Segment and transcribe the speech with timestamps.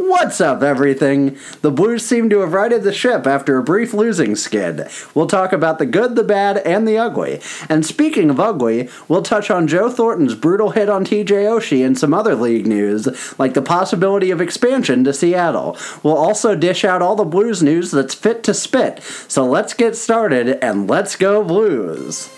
[0.00, 1.36] What's up, everything?
[1.60, 4.88] The Blues seem to have righted the ship after a brief losing skid.
[5.12, 7.40] We'll talk about the good, the bad, and the ugly.
[7.68, 11.98] And speaking of ugly, we'll touch on Joe Thornton's brutal hit on TJ Oshie and
[11.98, 13.08] some other league news,
[13.40, 15.76] like the possibility of expansion to Seattle.
[16.04, 19.02] We'll also dish out all the Blues news that's fit to spit.
[19.26, 22.37] So let's get started and let's go Blues!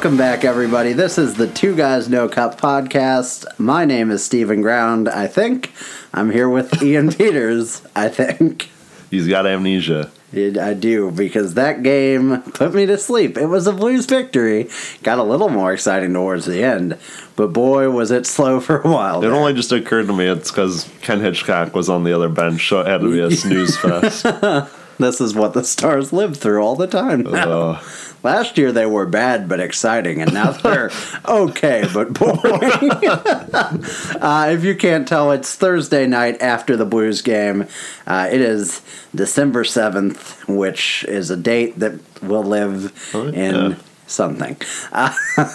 [0.00, 0.94] Welcome back, everybody.
[0.94, 3.44] This is the Two Guys No Cup podcast.
[3.58, 5.74] My name is Stephen Ground, I think.
[6.14, 8.70] I'm here with Ian Peters, I think.
[9.10, 10.10] He's got amnesia.
[10.32, 13.36] I do, because that game put me to sleep.
[13.36, 14.70] It was a Blues victory.
[15.02, 16.96] Got a little more exciting towards the end,
[17.36, 19.18] but boy, was it slow for a while.
[19.18, 19.34] It there.
[19.34, 22.80] only just occurred to me it's because Ken Hitchcock was on the other bench, so
[22.80, 24.24] it had to be a snooze fest.
[25.00, 27.50] This is what the Stars live through all the time now.
[27.50, 27.82] Uh,
[28.22, 30.90] Last year they were bad but exciting, and now they're
[31.28, 32.90] okay but boring.
[34.20, 37.66] uh, if you can't tell, it's Thursday night after the Blues game.
[38.06, 38.82] Uh, it is
[39.14, 43.74] December 7th, which is a date that will live Oh, in yeah.
[44.06, 44.56] something.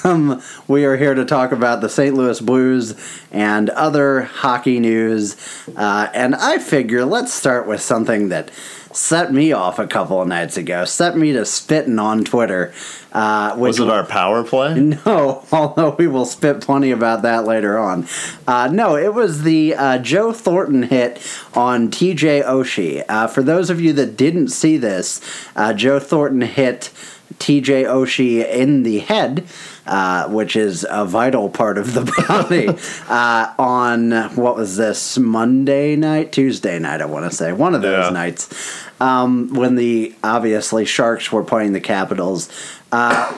[0.04, 2.16] Um, we are here to talk about the St.
[2.16, 2.96] Louis Blues
[3.32, 5.36] and other hockey news.
[5.76, 8.50] Uh, and I figure let's start with something that
[8.96, 12.74] set me off a couple of nights ago, set me to spitting on Twitter.
[13.12, 14.74] Uh, was it our power play?
[15.06, 18.08] no, although we will spit plenty about that later on.
[18.48, 21.18] Uh, no, it was the uh, Joe Thornton hit
[21.54, 23.04] on TJ Oshie.
[23.08, 25.22] Uh, for those of you that didn't see this,
[25.56, 26.92] uh, Joe Thornton hit
[27.36, 29.46] TJ Oshie in the head.
[29.88, 32.67] Uh, which is a vital part of the body.
[33.08, 37.01] uh, on what was this Monday night, Tuesday night?
[37.03, 38.09] I want to say one of those Yeah.
[38.09, 38.50] nights
[39.00, 42.50] um, when the obviously Sharks were playing the Capitals.
[42.91, 43.38] Uh,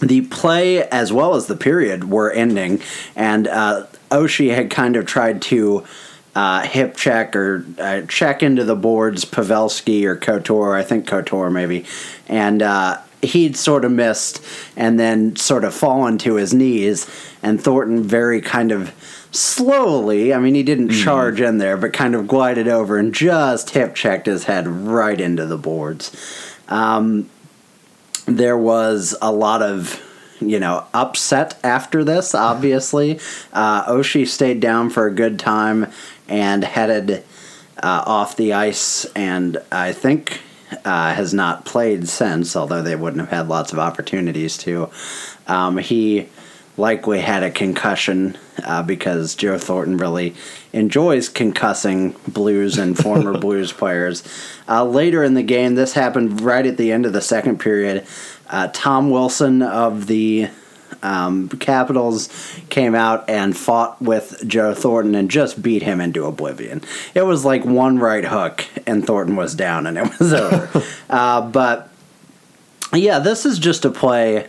[0.00, 2.80] the play as well as the period were ending,
[3.16, 5.84] and uh, Oshie had kind of tried to
[6.36, 11.50] uh, hip check or uh, check into the boards Pavelski or Couture, I think Couture
[11.50, 11.86] maybe,
[12.28, 14.42] and uh, he'd sort of missed
[14.76, 17.08] and then sort of fallen to his knees,
[17.42, 18.92] and Thornton very kind of
[19.32, 23.70] slowly, I mean, he didn't charge in there, but kind of glided over and just
[23.70, 26.16] hip checked his head right into the boards.
[28.26, 30.02] There was a lot of
[30.40, 33.20] you know upset after this obviously.
[33.52, 35.90] Uh, oshie stayed down for a good time
[36.28, 37.24] and headed
[37.82, 40.40] uh, off the ice and i think
[40.84, 44.90] uh, has not played since although they wouldn't have had lots of opportunities to
[45.46, 46.28] um, he
[46.76, 50.34] likely had a concussion uh, because Joe Thornton really
[50.72, 54.22] enjoys concussing Blues and former Blues players.
[54.68, 58.06] Uh, later in the game, this happened right at the end of the second period.
[58.48, 60.48] Uh, Tom Wilson of the
[61.02, 62.28] um, Capitals
[62.68, 66.82] came out and fought with Joe Thornton and just beat him into oblivion.
[67.14, 70.82] It was like one right hook, and Thornton was down, and it was over.
[71.10, 71.90] uh, but
[72.92, 74.48] yeah, this is just a play.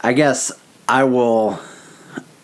[0.00, 0.52] I guess
[0.88, 1.58] I will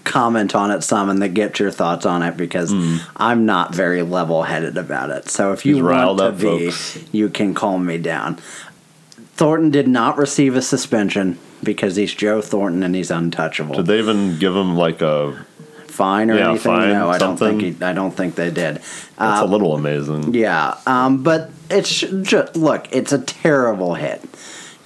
[0.05, 2.73] comment on it some and then get your thoughts on it because
[3.17, 5.29] I'm not very level headed about it.
[5.31, 6.99] So if you He's want to up, be, folks.
[7.13, 8.37] you can calm me down.
[9.35, 13.77] Thornton did not receive a suspension because he's Joe Thornton and he's untouchable.
[13.77, 15.45] Did they even give him like a?
[15.89, 16.73] fine or Yeah, anything?
[16.73, 17.61] fine, no, I don't think.
[17.61, 18.77] He, I don't think they did.
[19.19, 20.33] That's Uh, a little amazing.
[20.35, 22.89] yeah, um, but it's just look.
[22.93, 24.23] It's a terrible hit.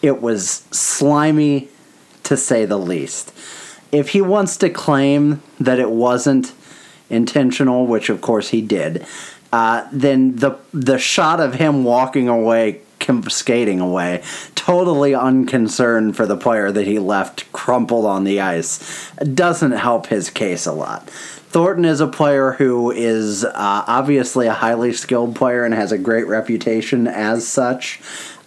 [0.03, 1.69] It was slimy,
[2.25, 3.33] to say the least.
[3.93, 6.53] If he wants to claim that it wasn't
[7.09, 9.07] intentional, which of course he did,
[9.53, 12.81] uh, then the the shot of him walking away,
[13.29, 14.23] skating away,
[14.55, 20.31] totally unconcerned for the player that he left crumpled on the ice, doesn't help his
[20.31, 21.09] case a lot.
[21.49, 25.99] Thornton is a player who is uh, obviously a highly skilled player and has a
[25.99, 28.01] great reputation as such.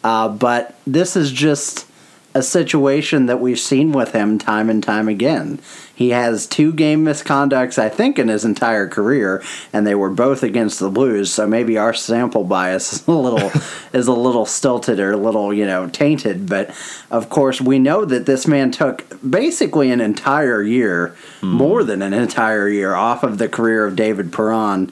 [0.03, 1.88] Uh, but this is just
[2.33, 5.59] a situation that we've seen with him time and time again.
[5.99, 9.43] He has two game misconducts, I think, in his entire career,
[9.73, 11.29] and they were both against the Blues.
[11.29, 13.51] So maybe our sample bias is a little
[13.93, 16.47] is a little stilted or a little you know tainted.
[16.47, 16.69] But
[17.11, 22.13] of course, we know that this man took basically an entire year, more than an
[22.13, 24.91] entire year, off of the career of David Perron.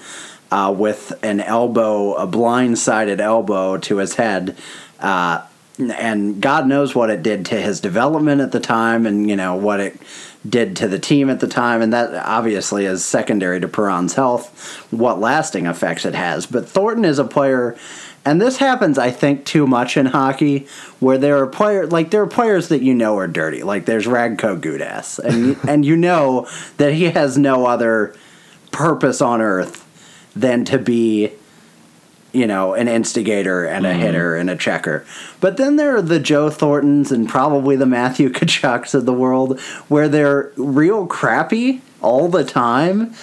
[0.49, 4.55] Uh, with an elbow, a blindsided elbow to his head,
[5.01, 5.45] uh,
[5.79, 9.55] and God knows what it did to his development at the time, and you know
[9.55, 9.97] what it
[10.47, 14.87] did to the team at the time, and that obviously is secondary to Perron's health,
[14.91, 16.45] what lasting effects it has.
[16.45, 17.77] But Thornton is a player,
[18.25, 20.67] and this happens, I think, too much in hockey,
[20.99, 24.05] where there are players like there are players that you know are dirty, like there's
[24.05, 26.47] Radko Gudas, and and you know
[26.77, 28.15] that he has no other
[28.71, 29.83] purpose on earth
[30.35, 31.31] than to be
[32.37, 35.03] you know, an instigator and a hitter and a checker.
[35.39, 39.59] But then there are the Joe Thorntons and probably the Matthew Tkachuks of the world
[39.87, 43.15] where they're real crappy all the time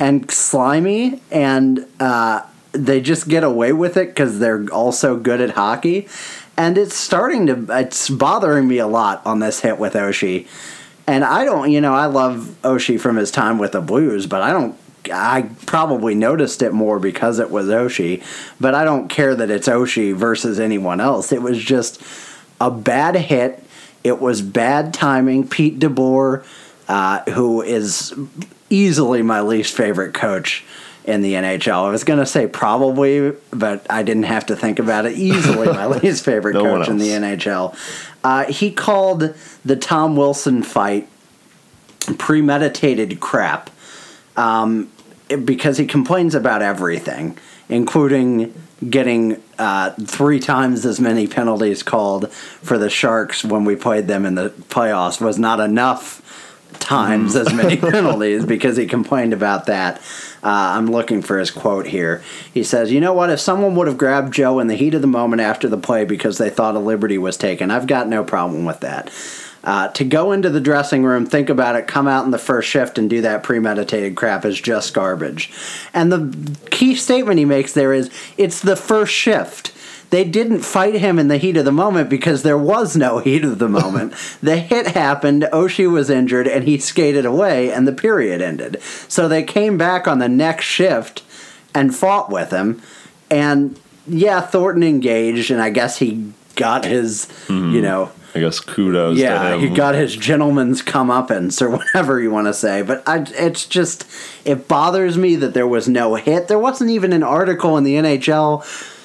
[0.00, 2.42] and slimy and uh,
[2.72, 6.08] they just get away with it because they're also good at hockey.
[6.56, 10.46] And it's starting to, it's bothering me a lot on this hit with Oshie.
[11.06, 14.40] And I don't, you know, I love Oshie from his time with the Blues, but
[14.40, 14.76] I don't
[15.10, 18.22] I probably noticed it more because it was Oshie,
[18.60, 21.32] but I don't care that it's Oshie versus anyone else.
[21.32, 22.02] It was just
[22.60, 23.64] a bad hit.
[24.04, 25.48] It was bad timing.
[25.48, 26.44] Pete DeBoer,
[26.88, 28.14] uh, who is
[28.70, 30.64] easily my least favorite coach
[31.04, 31.84] in the NHL.
[31.86, 35.16] I was going to say probably, but I didn't have to think about it.
[35.16, 37.76] Easily my least favorite No coach in the NHL.
[38.22, 39.34] Uh, he called
[39.64, 41.08] the Tom Wilson fight
[42.18, 43.70] premeditated crap
[44.36, 44.90] um,
[45.36, 47.38] because he complains about everything,
[47.68, 48.54] including
[48.88, 54.26] getting uh, three times as many penalties called for the Sharks when we played them
[54.26, 56.20] in the playoffs was not enough
[56.80, 59.98] times as many penalties because he complained about that.
[60.42, 62.22] Uh, I'm looking for his quote here.
[62.52, 63.30] He says, You know what?
[63.30, 66.04] If someone would have grabbed Joe in the heat of the moment after the play
[66.04, 69.10] because they thought a liberty was taken, I've got no problem with that.
[69.64, 72.68] Uh, to go into the dressing room, think about it, come out in the first
[72.68, 75.52] shift and do that premeditated crap is just garbage.
[75.94, 79.72] And the key statement he makes there is it's the first shift.
[80.10, 83.44] They didn't fight him in the heat of the moment because there was no heat
[83.44, 84.12] of the moment.
[84.42, 88.82] the hit happened, Oshie was injured, and he skated away, and the period ended.
[89.08, 91.22] So they came back on the next shift
[91.74, 92.82] and fought with him.
[93.30, 97.80] And yeah, Thornton engaged, and I guess he got his, you hmm.
[97.80, 99.60] know, I guess kudos yeah, to him.
[99.60, 102.82] he got his gentleman's comeuppance or whatever you want to say.
[102.82, 104.06] But I, it's just
[104.44, 106.48] it bothers me that there was no hit.
[106.48, 108.64] There wasn't even an article in the NHL.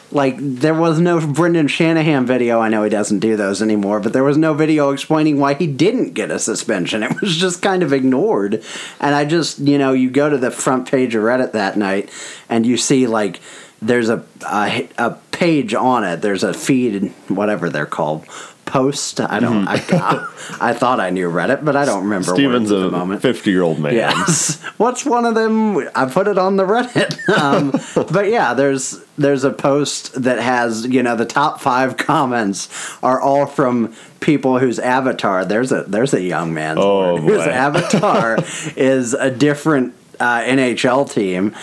[0.09, 2.61] Like there was no Brendan Shanahan video.
[2.61, 5.67] I know he doesn't do those anymore, but there was no video explaining why he
[5.67, 7.03] didn't get a suspension.
[7.07, 8.63] It was just kind of ignored.
[9.01, 12.09] And I just, you know, you go to the front page of Reddit that night
[12.47, 13.41] and you see like
[13.81, 16.21] there's a a, a page on it.
[16.21, 18.25] There's a feed, whatever they're called,
[18.65, 19.19] post.
[19.19, 19.67] I don't.
[19.67, 20.27] I,
[20.59, 22.33] I thought I knew Reddit, but I don't remember.
[22.33, 23.21] Steven's a the moment.
[23.21, 23.93] 50 year old man.
[23.93, 24.61] Yes.
[24.77, 25.77] What's one of them?
[25.95, 27.15] I put it on the Reddit.
[27.37, 27.71] Um,
[28.11, 32.69] but yeah, there's there's a post that has you know the top five comments
[33.03, 35.45] are all from people whose avatar.
[35.45, 38.37] There's a there's a young man's Oh, whose avatar
[38.75, 41.53] is a different uh, NHL team.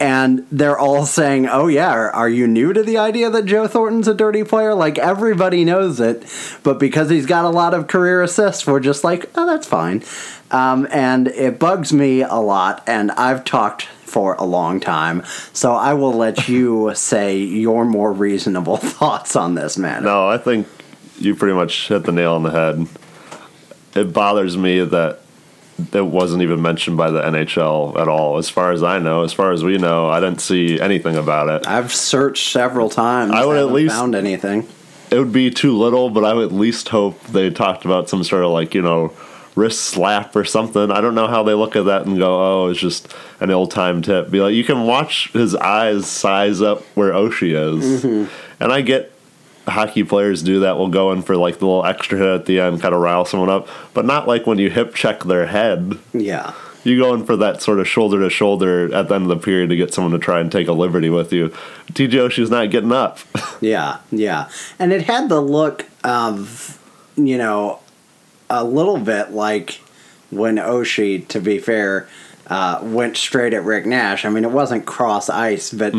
[0.00, 3.66] And they're all saying, "Oh yeah, are, are you new to the idea that Joe
[3.66, 4.74] Thornton's a dirty player?
[4.74, 6.24] Like everybody knows it,
[6.62, 10.04] but because he's got a lot of career assists, we're just like, oh, that's fine."
[10.50, 15.22] Um, and it bugs me a lot, and I've talked for a long time,
[15.52, 20.04] so I will let you say your more reasonable thoughts on this matter.
[20.04, 20.66] No, I think
[21.18, 22.86] you pretty much hit the nail on the head.
[23.94, 25.20] It bothers me that
[25.92, 28.38] it wasn't even mentioned by the NHL at all.
[28.38, 31.48] As far as I know, as far as we know, I didn't see anything about
[31.48, 31.66] it.
[31.68, 33.32] I've searched several times.
[33.32, 34.66] I would at least- found anything.
[35.10, 38.22] It would be too little, but I would at least hope they talked about some
[38.22, 39.12] sort of like, you know,
[39.54, 40.90] wrist slap or something.
[40.90, 43.70] I don't know how they look at that and go, oh, it's just an old
[43.70, 44.30] time tip.
[44.30, 48.02] Be like, you can watch his eyes size up where Oshie is.
[48.04, 48.62] Mm-hmm.
[48.62, 49.12] And I get
[49.70, 50.76] hockey players do that.
[50.76, 53.24] Will go in for like the little extra hit at the end, kind of rile
[53.24, 55.98] someone up, but not like when you hip check their head.
[56.12, 56.54] Yeah.
[56.84, 59.44] You go in for that sort of shoulder to shoulder at the end of the
[59.44, 61.48] period to get someone to try and take a liberty with you.
[61.92, 63.18] TJ Oshie's not getting up.
[63.60, 64.48] Yeah, yeah.
[64.78, 66.78] And it had the look of,
[67.16, 67.80] you know,
[68.48, 69.80] a little bit like
[70.30, 72.08] when Oshie, to be fair,
[72.48, 74.24] uh, went straight at Rick Nash.
[74.24, 75.94] I mean, it wasn't cross ice, but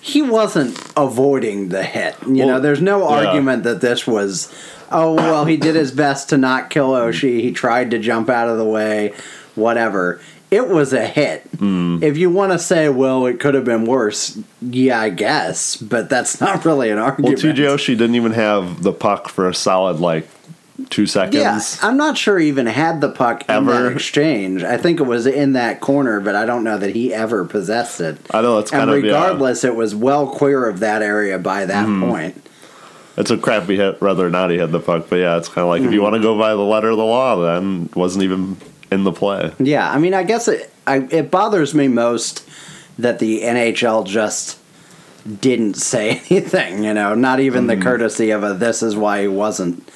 [0.00, 2.16] he wasn't avoiding the hit.
[2.22, 3.26] You know, there's no yeah.
[3.26, 4.52] argument that this was,
[4.90, 7.40] oh, well, he did his best to not kill Oshie.
[7.40, 9.12] He tried to jump out of the way,
[9.54, 10.20] whatever.
[10.50, 11.48] It was a hit.
[12.02, 16.08] If you want to say, well, it could have been worse, yeah, I guess, but
[16.08, 17.42] that's not really an argument.
[17.42, 17.52] Well.
[17.52, 20.26] TJ Oshie didn't even have the puck for a solid like
[20.88, 21.34] two seconds.
[21.34, 23.72] Yeah, I'm not sure he even had the puck in Ever.
[23.84, 24.62] that exchange.
[24.62, 28.00] I think it was in that corner, but I don't know that he ever possessed
[28.00, 28.16] it.
[28.30, 29.12] I know it's and kind of yeah.
[29.12, 32.08] regardless, it was well clear of that area by that Mm-hmm.
[32.10, 32.46] point.
[33.16, 35.06] it's a crappy hit whether or not he hit the puck.
[35.10, 36.96] But yeah, it's kind of like if you want to go by the letter of
[36.96, 38.56] the law, then wasn't even
[38.90, 39.52] in the play.
[39.58, 42.48] Yeah, I mean, I guess it I, it bothers me most
[42.98, 44.58] that the NHL just
[45.40, 46.82] didn't say anything.
[46.84, 49.86] You know, not even the courtesy of a "this is why he wasn't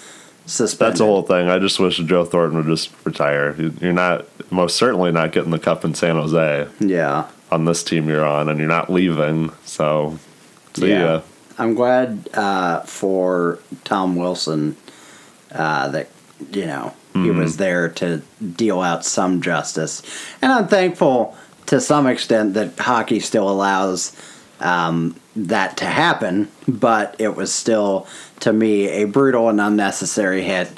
[0.47, 1.49] suspended." That's the whole thing.
[1.49, 3.55] I just wish Joe Thornton would just retire.
[3.59, 7.83] You- You're not most certainly not getting the cup in San Jose Yeah, on this
[7.83, 9.51] team you're on, and you're not leaving.
[9.65, 10.19] So,
[10.75, 11.05] see yeah.
[11.05, 11.21] ya.
[11.59, 14.77] I'm glad uh, for Tom Wilson
[15.53, 16.09] uh, that
[16.51, 18.23] you know he was there to
[18.57, 20.03] deal out some justice,
[20.43, 21.37] and I'm thankful
[21.67, 24.15] to some extent that hockey still allows
[24.65, 26.49] um, that to happen.
[26.67, 28.09] But it was still,
[28.41, 30.73] to me, a brutal and unnecessary hit.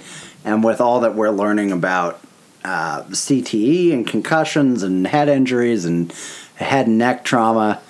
[0.45, 2.21] And with all that we're learning about
[2.65, 6.13] uh, CTE and concussions and head injuries and
[6.57, 7.81] head and neck trauma,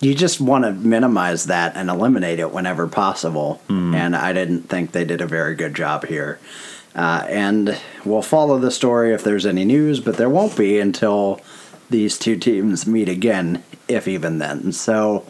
[0.00, 3.60] you just want to minimize that and eliminate it whenever possible.
[3.94, 6.38] And I didn't think they did a very good job here.
[6.94, 11.40] Uh, and we'll follow the story if there's any news, but there won't be until
[11.94, 14.72] these two teams meet again, if even then.
[14.72, 15.24] So,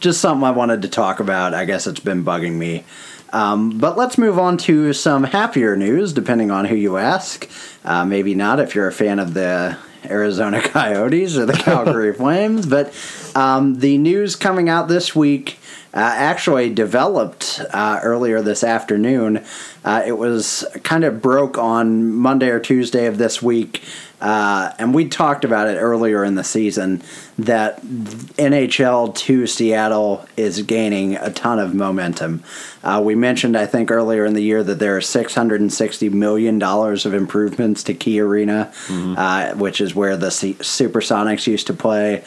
[0.00, 1.52] just something I wanted to talk about.
[1.52, 2.84] I guess it's been bugging me.
[3.30, 7.46] Um, but let's move on to some happier news, depending on who you ask.
[7.84, 12.64] Uh, maybe not if you're a fan of the Arizona Coyotes or the Calgary Flames.
[12.64, 12.94] But
[13.34, 15.58] um, the news coming out this week
[15.92, 19.44] uh, actually developed uh, earlier this afternoon.
[19.84, 23.82] Uh, it was kind of broke on Monday or Tuesday of this week.
[24.20, 27.02] Uh, and we talked about it earlier in the season
[27.38, 32.42] that NHL to Seattle is gaining a ton of momentum.
[32.82, 37.14] Uh, we mentioned, I think, earlier in the year that there are $660 million of
[37.14, 42.24] improvements to Key Arena, uh, which is where the C- Supersonics used to play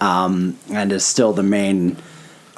[0.00, 1.96] um, and is still the main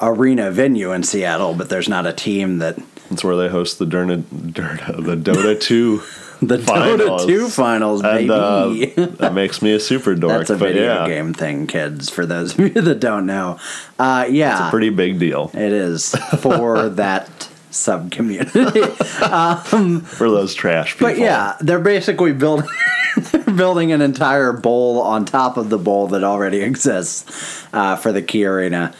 [0.02, 2.76] arena venue in Seattle, but there's not a team that.
[3.10, 6.02] That's where they host the Derna, Derna, the Dota 2
[6.40, 8.30] The Dota 2 finals, baby.
[8.30, 10.38] uh, that makes me a super dork.
[10.38, 13.58] That's a video yeah, game thing, kids, for those of you that don't know.
[13.98, 14.58] Uh, yeah.
[14.58, 18.80] It's a pretty big deal It is for that sub community.
[18.82, 21.08] for those trash people.
[21.08, 22.68] but yeah, they're basically building
[23.16, 28.12] they're building an entire bowl on top of the bowl that already exists uh, for
[28.12, 28.92] the Key Arena,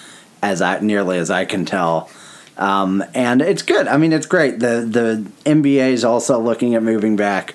[0.43, 2.09] as I nearly as I can tell.
[2.57, 3.89] Um, and it's good.
[3.89, 4.61] I mean, it's great.
[4.61, 7.55] The the NBA is also looking at moving back.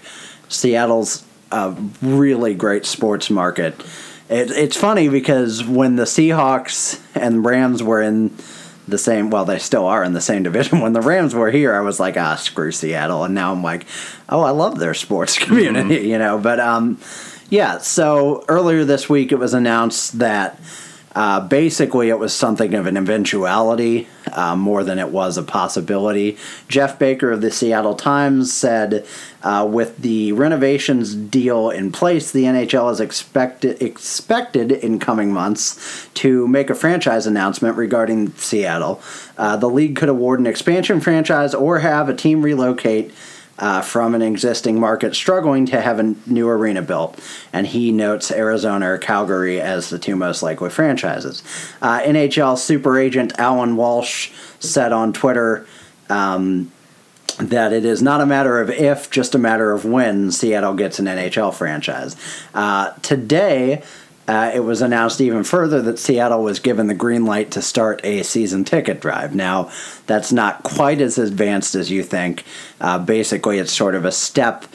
[0.49, 3.79] Seattle's a really great sports market.
[4.29, 8.35] It, it's funny because when the Seahawks and Rams were in
[8.87, 10.81] the same, well, they still are in the same division.
[10.81, 13.23] When the Rams were here, I was like, ah, screw Seattle.
[13.23, 13.85] And now I'm like,
[14.27, 16.37] oh, I love their sports community, you know.
[16.37, 16.99] But um,
[17.49, 20.59] yeah, so earlier this week it was announced that
[21.15, 26.37] uh, basically, it was something of an eventuality uh, more than it was a possibility.
[26.67, 29.05] Geoff Baker of the Seattle Times said,
[29.41, 36.07] uh, with the renovations deal in place, the NHL is expected expected in coming months
[36.15, 39.01] to make a franchise announcement regarding Seattle.
[39.37, 43.11] Uh, the league could award an expansion franchise or have a team relocate
[43.59, 47.19] uh, from an existing market struggling to have a new arena built.
[47.53, 51.43] And he notes Arizona or Calgary as the two most likely franchises.
[51.81, 55.67] Uh, NHL super agent Allan Walsh said on Twitter
[56.09, 56.71] um,
[57.37, 60.99] that it is not a matter of if, just a matter of when Seattle gets
[60.99, 62.15] an NHL franchise.
[62.53, 63.83] Uh, today,
[64.29, 67.99] uh, it was announced even further that Seattle was given the green light to start
[68.03, 69.33] a season ticket drive.
[69.33, 69.71] Now,
[70.05, 72.43] that's not quite as advanced as you think.
[72.79, 74.65] Uh, basically, it's sort of a step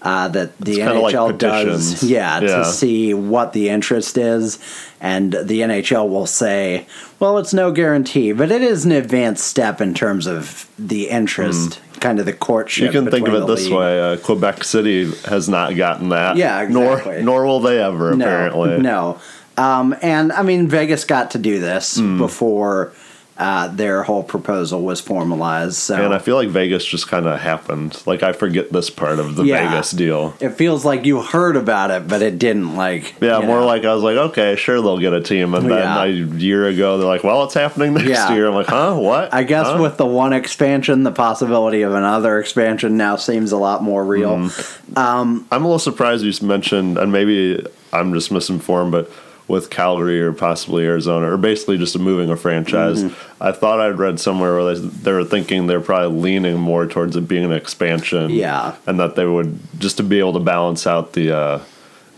[0.00, 2.56] uh, that the It's kinda like NHL does, yeah, Yeah.
[2.56, 4.58] to see what the interest is,
[5.00, 6.86] and the NHL will say,
[7.20, 11.78] "Well, it's no guarantee, but it is an advanced step in terms of the interest,
[12.02, 13.74] kind of the courtship." You can think of it this league.
[13.78, 16.36] way: uh, Quebec City has not gotten that.
[16.36, 17.22] Yeah, exactly.
[17.22, 18.14] Nor nor will they ever.
[18.14, 19.18] No, apparently, no.
[19.56, 22.18] Um, and I mean, Vegas got to do this Hmm.
[22.18, 22.92] before
[23.38, 25.74] uh, their whole proposal was formalized.
[25.76, 28.00] So And I feel like Vegas just kind of happened.
[28.06, 29.70] Like I forget this part of the Yeah.
[29.70, 30.34] Vegas deal.
[30.38, 32.76] it feels like you heard about it, but it didn't.
[32.76, 33.66] Like, Yeah, more know.
[33.66, 36.04] like I was like, okay, sure they'll get a team, and then Yeah.
[36.04, 38.34] a year ago they're like, well, it's happening next Yeah.
[38.34, 38.46] year.
[38.48, 39.32] I'm like, huh, what?
[39.32, 39.78] I guess Huh?
[39.80, 44.36] with the one expansion, the possibility of another expansion now seems a lot more real.
[44.36, 44.96] Mm-hmm.
[44.96, 49.10] I'm a little surprised you mentioned, and maybe I'm just misinformed, but
[49.52, 53.04] with Calgary or possibly Arizona, or basically just moving a franchise.
[53.04, 53.42] Mm-hmm.
[53.42, 57.16] I thought I'd read somewhere where they, they were thinking they're probably leaning more towards
[57.16, 58.30] it being an expansion.
[58.30, 58.76] Yeah.
[58.86, 61.60] and that they would just to be able to balance out the uh,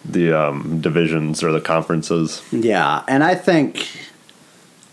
[0.05, 2.41] the um, divisions or the conferences.
[2.53, 3.89] Yeah, and I think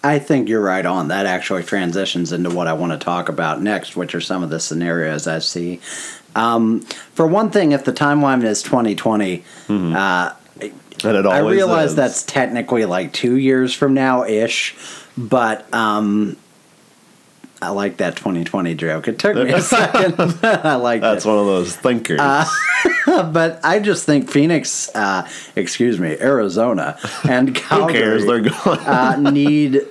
[0.04, 1.10] I think you're right on.
[1.10, 4.50] That actually transitions into what I want to talk about next, which are some of
[4.50, 5.80] the scenarios I see.
[6.34, 6.82] Um,
[7.14, 10.34] for one thing, if the timeline is 2020, uh,
[11.04, 11.96] And it I realize is.
[11.96, 14.76] that's technically like two years from now ish,
[15.18, 16.38] but um,
[17.62, 19.08] I like that 2020 joke.
[19.08, 20.16] It took me a second.
[20.44, 21.28] I like That's it.
[21.28, 22.20] one of those thinkers.
[23.06, 28.26] But I just think Phoenix, uh, excuse me, Arizona, and Who cares?
[28.28, 28.80] They're going.
[28.80, 29.82] uh, need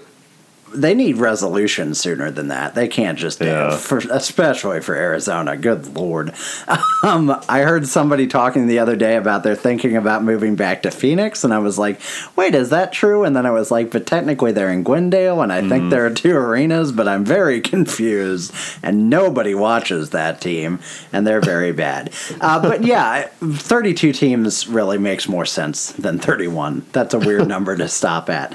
[0.75, 2.75] they need resolution sooner than that.
[2.75, 3.77] They can't just Yeah.
[3.77, 5.57] for especially for Arizona.
[5.57, 6.33] Good lord.
[7.03, 10.91] Um, I heard somebody talking the other day about they're thinking about moving back to
[10.91, 11.99] Phoenix, and I was like,
[12.37, 15.51] "Wait, is that true?" And then I was like, "But technically, they're in Glendale, and
[15.51, 20.79] I think there are two arenas, but I'm very confused, and nobody watches that team,
[21.11, 22.11] and they're very bad."
[22.43, 26.85] Uh, but yeah, 32 teams really makes more sense than 31.
[26.93, 28.55] That's a weird number to stop at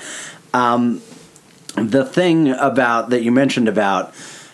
[1.75, 4.13] the thing about that you mentioned about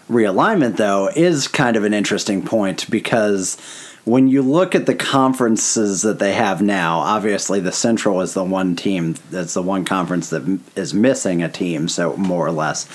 [0.09, 3.57] realignment though is kind of an interesting point because
[4.03, 8.43] when you look at the conferences that they have now obviously the central is the
[8.43, 12.87] one team that's the one conference that is missing a team so more or less.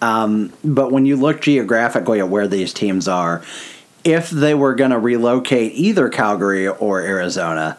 [0.00, 3.42] Um, but when you look geographically at where these teams are
[4.04, 7.78] if they were going to relocate either calgary or arizona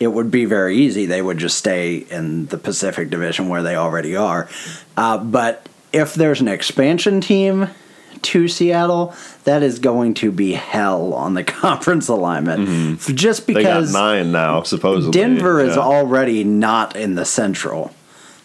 [0.00, 1.04] it would be very easy.
[1.06, 4.48] They would just stay in the Pacific Division where they already are.
[4.96, 7.68] Uh, but if there's an expansion team
[8.22, 9.14] to Seattle,
[9.44, 12.98] that is going to be hell on the conference alignment.
[12.98, 15.12] F- Just they got because nine now, supposedly.
[15.12, 17.94] Denver is already not in the Central.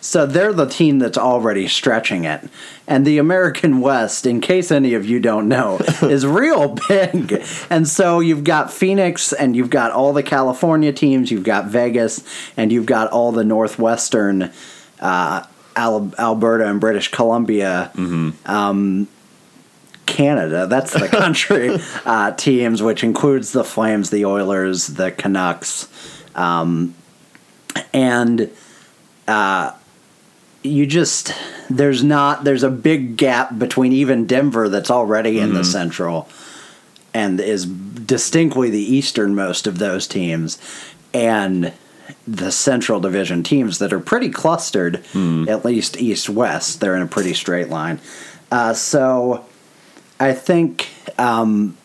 [0.06, 2.48] So they're the team that's already stretching it.
[2.88, 7.44] And the American West, in case any of you don't know, is real big.
[7.72, 12.24] And so you've got Phoenix and you've got all the California teams, you've got Vegas,
[12.56, 14.52] and you've got all the Northwestern
[15.00, 15.44] uh,
[15.76, 17.92] Al- Alberta and British Columbia
[18.46, 19.08] um,
[20.06, 20.68] Canada.
[20.68, 25.90] That's the country uh, teams, which includes the Flames, the Oilers, the Canucks,
[26.36, 26.94] um,
[27.92, 28.52] and
[29.28, 29.72] uh,
[30.66, 31.34] you just
[31.70, 36.28] there's not there's a big gap between even Denver that's already in the Central
[37.14, 40.58] and is distinctly the easternmost of those teams,
[41.14, 41.72] and
[42.28, 45.04] the Central Division teams that are pretty clustered,
[45.48, 46.82] at least east west.
[46.82, 48.00] They're in a pretty straight line.
[48.52, 49.46] Uh, so
[50.20, 51.78] I think um,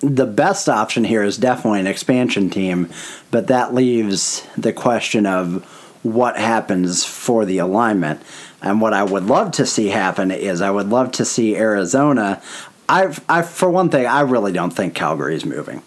[0.00, 2.88] the best option here is definitely an expansion team,
[3.30, 5.75] but that leaves the question of
[6.06, 8.20] what happens for the alignment.
[8.62, 12.40] And what I would love to see happen is I would love to see Arizona.
[12.88, 15.82] I've, I, for one thing, I really don't think Calgary's moving.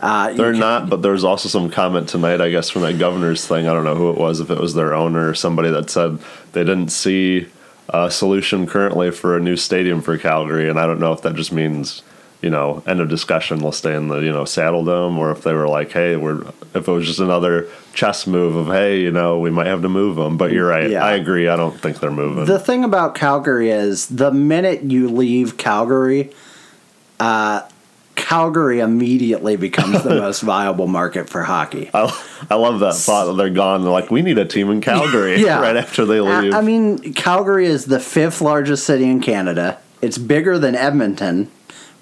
[0.00, 3.46] Uh, They're can- not, but there's also some comment tonight, I guess, from that governor's
[3.46, 3.66] thing.
[3.66, 6.18] I don't know who it was, if it was their owner or somebody that said
[6.52, 7.48] they didn't see
[7.88, 10.68] a solution currently for a new stadium for Calgary.
[10.68, 12.02] And I don't know if that just means,
[12.44, 15.42] you know, end of discussion, we'll stay in the, you know, Saddle Dome, or if
[15.42, 16.42] they were like, hey, we're,
[16.74, 19.88] if it was just another chess move of, hey, you know, we might have to
[19.88, 20.36] move them.
[20.36, 20.90] But you're right.
[20.90, 21.02] Yeah.
[21.02, 21.48] I agree.
[21.48, 22.44] I don't think they're moving.
[22.44, 26.32] The thing about Calgary is the minute you leave Calgary,
[27.18, 27.62] uh,
[28.14, 31.90] Calgary immediately becomes the most viable market for hockey.
[31.94, 33.82] I, I love that thought that they're gone.
[33.82, 35.60] They're like, we need a team in Calgary Yeah.
[35.62, 36.52] right after they I, leave.
[36.52, 39.78] I mean, Calgary is the fifth largest city in Canada.
[40.02, 41.50] It's bigger than Edmonton,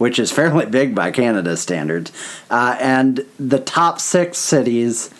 [0.02, 2.10] which is fairly big by Canada's standards.
[2.50, 5.10] Uh, and the top six cities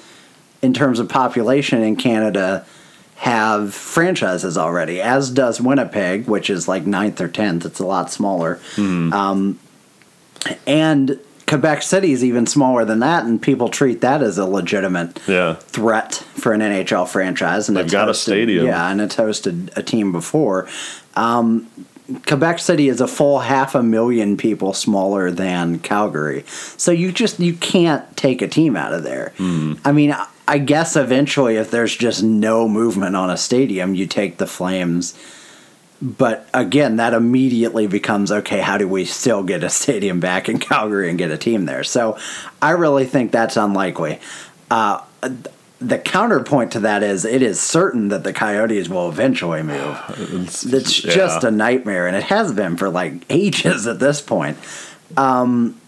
[0.61, 2.67] in terms of population in Canada
[3.15, 7.65] have franchises already, as does Winnipeg, which is like ninth or tenth.
[7.65, 8.59] It's a lot smaller.
[8.77, 9.61] Um,
[10.67, 15.21] and Quebec City is even smaller than that, and people treat that as a legitimate
[15.29, 15.55] yeah.
[15.55, 17.69] threat for an NHL franchise.
[17.69, 18.67] And They've it's got a stadium.
[18.67, 20.69] Yeah, and it's hosted a team before.
[21.15, 21.71] Um,
[22.21, 26.45] Quebec City is a full half a million people smaller than Calgary,
[26.77, 29.33] so you just you can't take a team out of there.
[29.39, 29.75] Hmm.
[29.85, 34.07] I mean, I- I guess eventually, if there's just no movement on a stadium, you
[34.07, 35.15] take the Flames.
[36.03, 38.59] But again, that immediately becomes okay.
[38.61, 41.85] How do we still get a stadium back in Calgary and get a team there?
[41.85, 42.19] So,
[42.61, 44.19] I really think that's unlikely.
[44.69, 45.01] Uh,
[45.89, 49.99] the counterpoint to that is it is certain that the Coyotes will eventually move.
[50.17, 51.49] It's, It's just yeah.
[51.49, 54.57] a nightmare, and it has been for like ages at this point.
[55.17, 55.81] Um,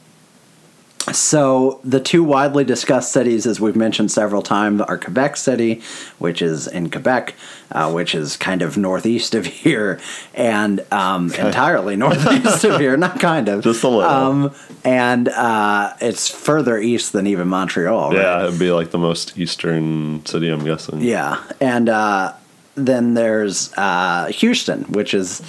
[1.13, 5.83] so the two widely discussed cities, as we've mentioned several times, are Quebec City,
[6.19, 7.35] which is in Quebec,
[7.73, 10.01] uh, which is kind of northeast of here,
[10.35, 14.11] and um, entirely northeast of here, not kind of, Just a little.
[14.11, 18.11] Um, and uh, it's further east than even Montreal.
[18.11, 18.21] right?
[18.21, 21.01] Yeah, it'd be like the most eastern city, I'm guessing.
[21.01, 22.33] Yeah, and uh,
[22.75, 25.43] then there's uh, Houston, which is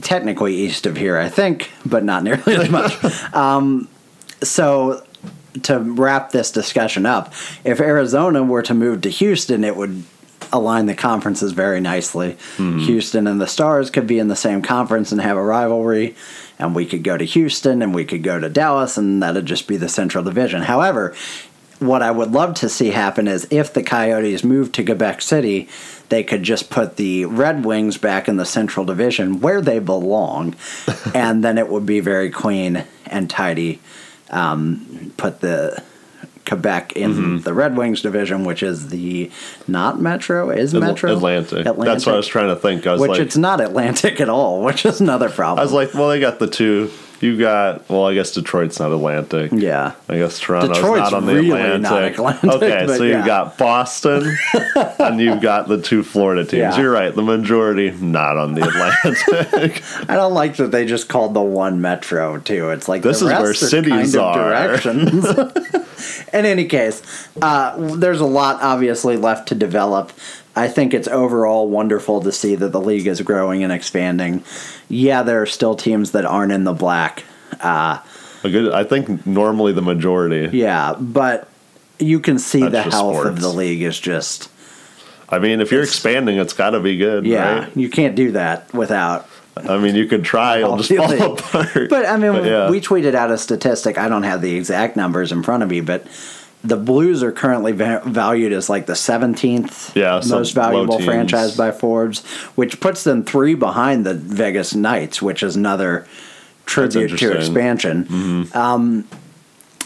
[0.00, 3.04] technically east of here, I think, but not nearly as much.
[3.34, 3.88] um,
[4.42, 5.04] so
[5.62, 7.32] to wrap this discussion up,
[7.64, 10.04] if Arizona were to move to Houston, it would
[10.52, 12.36] align the conferences very nicely.
[12.56, 12.78] Hmm.
[12.80, 16.16] Houston and the Stars could be in the same conference and have a rivalry,
[16.58, 19.68] and we could go to Houston and we could go to Dallas, and that'd just
[19.68, 20.62] be the Central Division.
[20.62, 21.14] However,
[21.78, 25.68] what I would love to see happen is if the Coyotes move to Quebec City,
[26.10, 30.54] they could just put the Red Wings back in the Central Division where they belong,
[31.14, 33.80] and then it would be very clean and tidy.
[34.30, 35.82] Um, put the
[36.46, 39.30] Quebec in the Red Wings division, which is the
[39.68, 41.12] not Metro, is Atl- Metro
[41.66, 41.94] Atlantic.
[41.94, 42.86] That's what I was trying to think.
[42.86, 45.60] I was which like, it's not Atlantic at all, which is another problem.
[45.60, 46.90] I was like, well, they got the two.
[47.20, 49.52] You got well, I guess Detroit's not Atlantic.
[49.54, 49.92] yeah.
[50.08, 52.14] I guess Toronto's Detroit's not on the really Atlantic.
[52.14, 53.16] Atlantic, okay, so yeah.
[53.18, 54.36] you've got Boston
[54.98, 56.60] and you've got the two Florida teams.
[56.60, 56.78] Yeah.
[56.78, 57.14] You're right.
[57.14, 59.82] The majority not on the Atlantic.
[60.08, 62.70] I don't like that they just called the one metro too.
[62.70, 64.34] It's like This the is where cities are.
[64.34, 65.26] directions.
[66.32, 67.02] In any case,
[67.40, 70.12] uh, there's a lot obviously left to develop.
[70.56, 74.42] I think it's overall wonderful to see that the league is growing and expanding.
[74.88, 77.24] Yeah, there are still teams that aren't in the black.
[77.60, 78.00] Uh,
[78.42, 78.72] A good.
[78.72, 80.56] I think normally the majority.
[80.56, 81.48] yeah, but
[81.98, 84.50] you can see That's the health of the league is just
[85.30, 87.60] I mean, if you're expanding, it's got to be good, yeah.
[87.60, 87.76] right?
[87.76, 91.90] You can't do that without I mean, you could try, it'll just fall apart.
[91.90, 92.70] But I mean, yeah.
[92.70, 93.98] we tweeted out a statistic.
[93.98, 96.06] I don't have the exact numbers in front of me, but
[96.62, 101.72] the Blues are currently va- valued as like the 17th Yeah, most valuable franchise by
[101.72, 106.06] Forbes, which puts them three behind the Vegas Knights, which is another
[106.66, 108.48] tribute to expansion.
[108.54, 109.08] Um,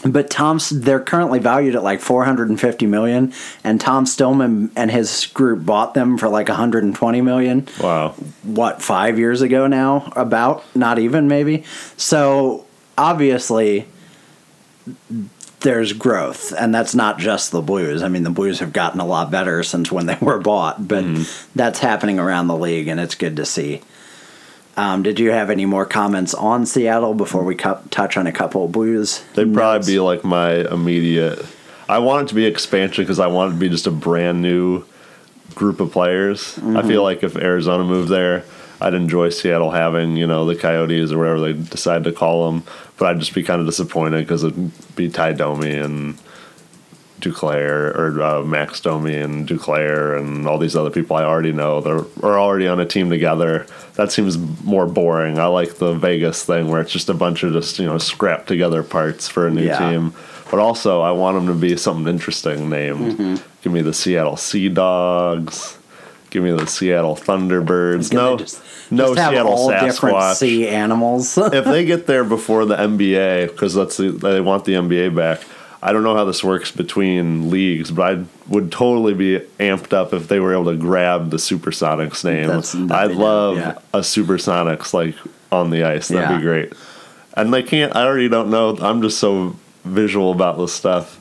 [0.05, 5.65] but Tom's they're currently valued at like 450 million, and Tom Stillman and his group
[5.65, 7.67] bought them for like 120 million.
[7.81, 8.11] Wow.
[8.43, 10.11] what five years ago now?
[10.15, 10.63] About?
[10.75, 11.63] Not even maybe?
[11.97, 12.65] So
[12.97, 13.87] obviously
[15.61, 18.03] there's growth and that's not just the blues.
[18.03, 21.03] I mean the blues have gotten a lot better since when they were bought but
[21.03, 21.49] mm-hmm.
[21.57, 23.81] that's happening around the league and it's good to see
[24.77, 28.31] um, did you have any more comments on seattle before we cu- touch on a
[28.31, 29.55] couple of blues They'd notes?
[29.57, 31.45] probably be like my immediate.
[31.87, 34.41] I want it to be expansion because I want it to be just a brand
[34.41, 34.83] new
[35.53, 36.57] group of players.
[36.59, 38.43] I feel like if Arizona moved there,
[38.81, 42.63] I'd enjoy Seattle having you know the Coyotes or whatever they decide to call them,
[42.97, 46.17] but I'd just be kind of disappointed because it'd be Ty Domi and
[47.25, 51.81] Duclair or uh, Max Domi and Duclair and all these other people I already know
[51.81, 53.65] that are, already on a team together.
[53.95, 55.39] That seems more boring.
[55.39, 58.47] I like the Vegas thing where it's just a bunch of just you know scrapped
[58.47, 59.89] together parts for a new Yeah.
[59.89, 60.13] team.
[60.51, 63.13] But also, I want them to be something interesting named.
[63.13, 63.35] Mm-hmm.
[63.63, 65.77] Give me the Seattle Sea Dogs.
[66.29, 68.13] Give me the Seattle Thunderbirds.
[68.13, 68.61] No, just,
[68.91, 73.47] no just Seattle all different Sasquatch sea animals if they get there before the NBA,
[73.47, 75.39] because that's the, they want the NBA back.
[75.85, 80.13] I don't know how this works between leagues, but I would totally be amped up
[80.13, 82.91] if they were able to grab the Supersonics name.
[82.91, 85.13] I'd love dope, a Supersonics like
[85.51, 86.07] on the ice.
[86.07, 86.37] That'd Yeah.
[86.37, 86.73] be great.
[87.37, 87.95] And they can't.
[87.95, 88.75] I already don't know.
[88.81, 91.19] I'm just so visual about this stuff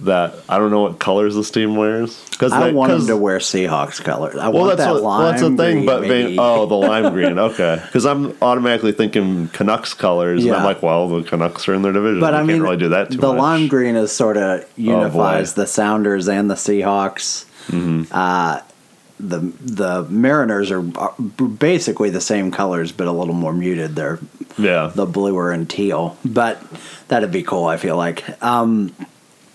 [0.00, 2.24] that I don't know what colors this team wears.
[2.30, 5.22] Because i want them to wear seahawks colors i well, want that's that what, lime
[5.22, 5.56] well, that's the thing.
[5.78, 6.36] green, But maybe.
[6.38, 7.36] oh, the lime green.
[7.38, 11.82] Okay, because I'm automatically thinking Canucks colors, and I'm like, well, the Canucks are in
[11.82, 12.20] their division.
[12.20, 13.36] But We I mean, can't really do that too the much.
[13.36, 15.62] Oh, lime green is sort of unifies boy.
[15.62, 17.44] the Sounders and the Seahawks.
[17.66, 18.04] Mm-hmm.
[18.12, 18.60] Uh,
[19.20, 21.12] the the Mariners are, are
[21.58, 23.96] basically the same colors, but a little more muted.
[23.96, 24.20] They're
[24.56, 26.62] yeah, the bluer and teal, but
[27.08, 27.64] that'd be cool.
[27.66, 28.94] I feel like, um,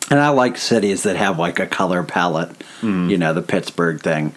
[0.10, 2.50] and I like cities that have like a color palette.
[2.82, 3.10] Mm-hmm.
[3.10, 4.34] You know, the Pittsburgh thing.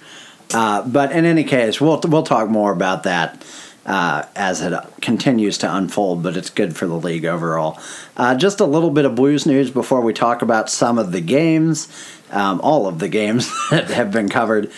[0.55, 3.45] Uh, but in any case, we'll we'll talk more about that
[3.85, 6.23] uh, as it continues to unfold.
[6.23, 7.81] But it's good for the league overall.
[8.17, 11.21] Uh, just a little bit of Blues news before we talk about some of the
[11.21, 11.89] games,
[12.31, 14.71] um, all of the games that have been covered.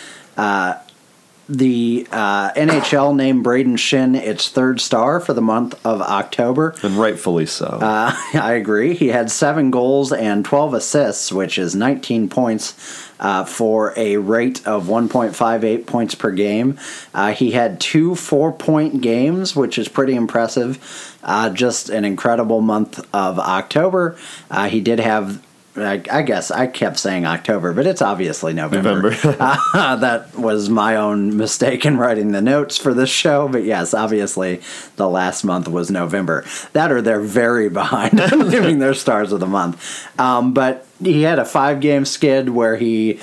[1.49, 6.75] The uh, NHL named Brayden Schenn its third star for the month of October.
[6.83, 7.65] and rightfully so.
[7.65, 8.93] Uh, I agree.
[8.93, 14.65] He had seven goals and 12 assists, which is 19 points uh, for a rate
[14.67, 16.77] of 1.58 points per game.
[17.15, 21.17] Uh, he had two four point games, which is pretty impressive.
[21.23, 24.15] Uh, just an incredible month of October.
[24.51, 25.43] Uh, he did have.
[25.81, 29.11] I I guess I kept saying October, but it's obviously November.
[29.11, 29.37] November.
[29.39, 33.93] Uh, that was my own mistake in writing the notes for this show, but yes,
[33.93, 34.61] obviously
[34.95, 36.45] the last month was November.
[36.73, 40.07] That or they're very behind giving their stars of the month.
[40.19, 43.19] Um, but he had a five game skid where he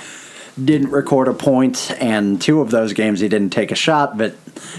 [0.63, 4.17] didn't record a point, and two of those games he didn't take a shot.
[4.17, 4.35] But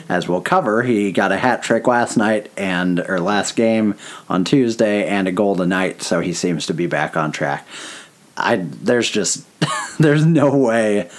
[0.08, 3.94] as we'll cover, he got a hat trick last night and or last game
[4.28, 6.02] on Tuesday, and a goal tonight.
[6.02, 7.66] So he seems to be back on track.
[8.36, 9.46] I there's just
[9.98, 11.10] there's no way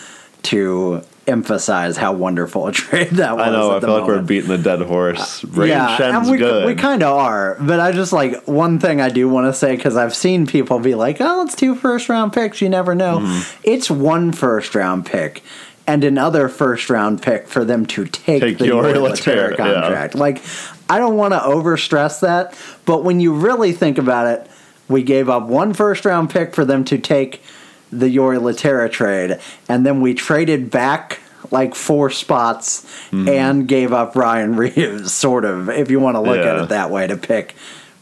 [0.43, 3.47] to emphasize how wonderful a trade that was.
[3.47, 3.71] I know.
[3.71, 5.41] at I the feel like we're beating the dead horse.
[5.43, 6.65] Brayden yeah, Schenn's and we good.
[6.65, 9.75] we kind of are, but I just like one thing I do want to say
[9.75, 12.61] because I've seen people be like, "Oh, it's two first round picks.
[12.61, 13.61] You never know." Mm-hmm.
[13.63, 15.43] It's one first round pick
[15.89, 19.57] and another first round pick for them to take, Take the Jori Jori Lehtera, Lehtera
[19.57, 20.13] contract.
[20.13, 20.39] Like,
[20.87, 24.47] I don't want to over stress that, but when you really think about it,
[24.87, 27.41] we gave up one first round pick for them to take
[27.91, 31.19] the Jori Lehtera trade, and then we traded back
[31.51, 33.27] like four spots Mm-hmm.
[33.29, 36.91] and gave up Ryan Reaves, sort of, if you want to look at it that
[36.91, 37.55] way, to pick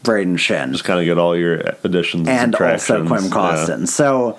[0.04, 3.06] Brayden Schenn just kind of get all your additions and, and also.
[3.06, 3.30] Klim Yeah.
[3.30, 3.88] Kostin.
[3.88, 4.38] So,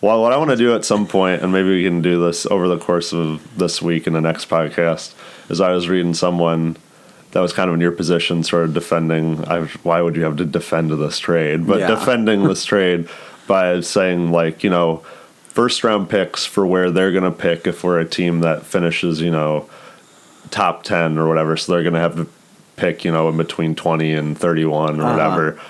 [0.00, 2.46] Well, what I want to do at some point, and maybe we can do this
[2.46, 5.12] over the course of this week and the next podcast,
[5.50, 6.76] is I was reading someone
[7.32, 9.44] that was kind of in your position, sort of defending.
[9.46, 11.66] I, why would you have to defend this trade?
[11.66, 11.88] But Yeah.
[11.88, 13.08] defending this trade
[13.48, 14.98] by saying, like, you know,
[15.48, 19.20] first round picks for where they're going to pick if we're a team that finishes,
[19.20, 19.68] you know,
[20.50, 21.56] top 10 or whatever.
[21.56, 22.28] So they're going to have to
[22.76, 25.12] pick, you know, in between 20 and 31 or Uh-huh.
[25.12, 25.60] whatever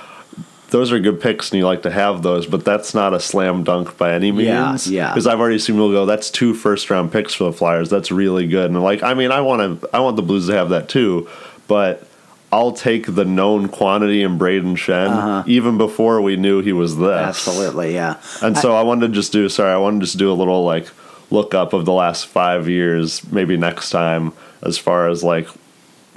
[0.71, 3.65] those are good picks and you like to have those, but that's not a slam
[3.65, 4.87] dunk by any Yeah, means.
[4.91, 5.09] yeah.
[5.15, 7.89] Because I've already seen people go, "That's two first round picks for the Flyers.
[7.89, 10.53] That's really good." And like, I mean, I want to, I want the Blues to
[10.53, 11.27] have that too,
[11.69, 12.07] but
[12.51, 17.07] I'll take the known quantity in Brayden Schenn even before we knew he was this.
[17.09, 17.29] Uh-huh.
[17.29, 18.21] absolutely, yeah.
[18.43, 19.49] And so I wanted to just do.
[19.49, 20.89] Sorry, I wanted to just do a little like
[21.31, 24.33] look up of the last five years, maybe next time,
[24.63, 25.47] as far as like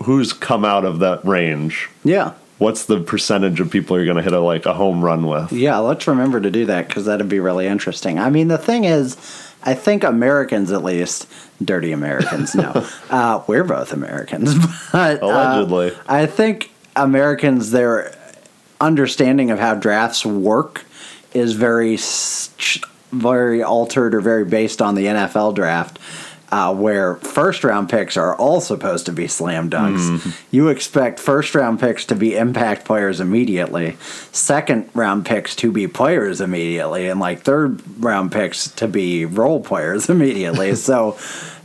[0.04, 1.90] who's come out of that range.
[2.04, 2.34] Yeah.
[2.60, 5.52] What's the percentage of people you're going to hit a like a home run with?
[5.52, 8.20] Yeah, let's remember to do that because that'd be really interesting.
[8.20, 9.18] I mean, the thing is,
[9.64, 11.28] I think Americans, at least,
[11.64, 14.56] dirty Americans, no, uh, we're both Americans,
[14.92, 15.98] but uh, Allegedly.
[16.08, 18.16] I think Americans, their
[18.80, 20.84] understanding of how drafts work
[21.34, 21.98] is very,
[23.12, 26.00] very altered or very based on the NFL draft.
[26.54, 30.38] Uh, where first round picks are all supposed to be slam dunks.
[30.52, 33.96] You expect first round picks to be impact players immediately,
[34.34, 39.62] second round picks to be players immediately, and like third round picks to be role
[39.62, 40.76] players immediately.
[40.76, 41.18] so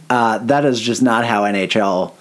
[0.08, 2.12] uh, that is just not how NHL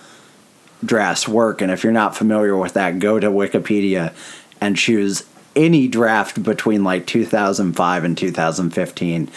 [0.84, 1.62] drafts work.
[1.62, 4.14] And if you're not familiar with that, go to Wikipedia
[4.62, 5.24] and choose
[5.56, 9.30] any draft between like 2005 and 2015.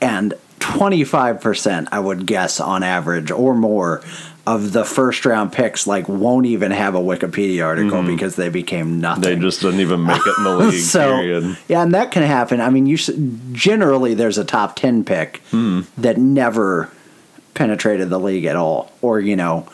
[0.00, 4.02] And 25%, I would guess on average or more,
[4.44, 9.00] of the first round picks like won't even have a Wikipedia article because they became
[9.00, 9.22] nothing.
[9.22, 10.80] They just didn't even make it in the league.
[10.80, 11.56] so period.
[11.68, 12.60] yeah, and that can happen.
[12.60, 12.96] I mean, you
[13.52, 15.82] generally there's a top ten pick Hmm.
[15.96, 16.90] that never
[17.54, 19.68] penetrated the league at all, or you know,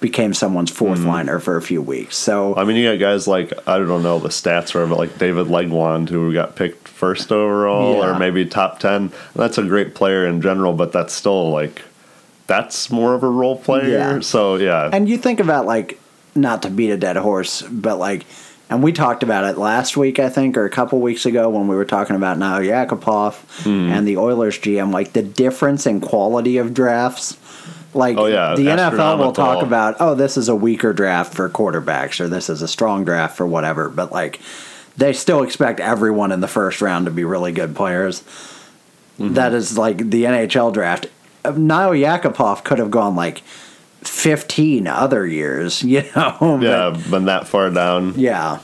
[0.00, 1.08] became someone's fourth Hmm.
[1.08, 2.16] liner for a few weeks.
[2.16, 5.46] So I mean, you got guys like I don't know the stats but like David
[5.48, 8.10] Legwand, who got picked first overall Yeah.
[8.14, 9.12] or maybe top ten.
[9.36, 11.82] That's a great player in general, but that's still like
[12.46, 13.88] that's more of a role player.
[13.88, 14.20] Yeah.
[14.20, 15.98] So yeah, And you think about like
[16.34, 18.24] not to beat a dead horse, but like,
[18.70, 21.66] and we talked about it last week, I think, or a couple weeks ago when
[21.68, 23.34] we were talking about now Yakupov
[23.64, 23.90] Hmm.
[23.90, 27.36] and the Oilers GM, like the difference in quality of drafts.
[27.92, 31.48] Like Oh, yeah, the NFL will talk about, oh, this is a weaker draft for
[31.48, 34.40] quarterbacks, or this is a strong draft for whatever, but like
[34.96, 38.20] they still expect everyone in the first round to be really good players.
[39.18, 39.34] Mm-hmm.
[39.34, 41.06] That is like the NHL draft.
[41.44, 43.38] Nail Yakupov could have gone like
[44.02, 46.36] 15 other years, you know?
[46.40, 48.14] but- yeah, been that far down.
[48.16, 48.60] yeah.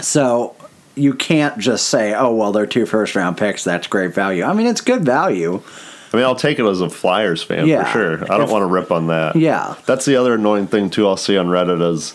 [0.00, 0.56] So
[0.94, 3.64] you can't just say, oh, well, they're two first round picks.
[3.64, 4.44] That's great value.
[4.44, 5.62] I mean, it's good value.
[6.12, 7.84] I mean, I'll take it as a Flyers fan Yeah.
[7.84, 8.24] for sure.
[8.24, 9.36] I don't If- want to rip on that.
[9.36, 9.74] Yeah.
[9.86, 11.06] That's the other annoying thing too.
[11.06, 12.14] I'll see on Reddit is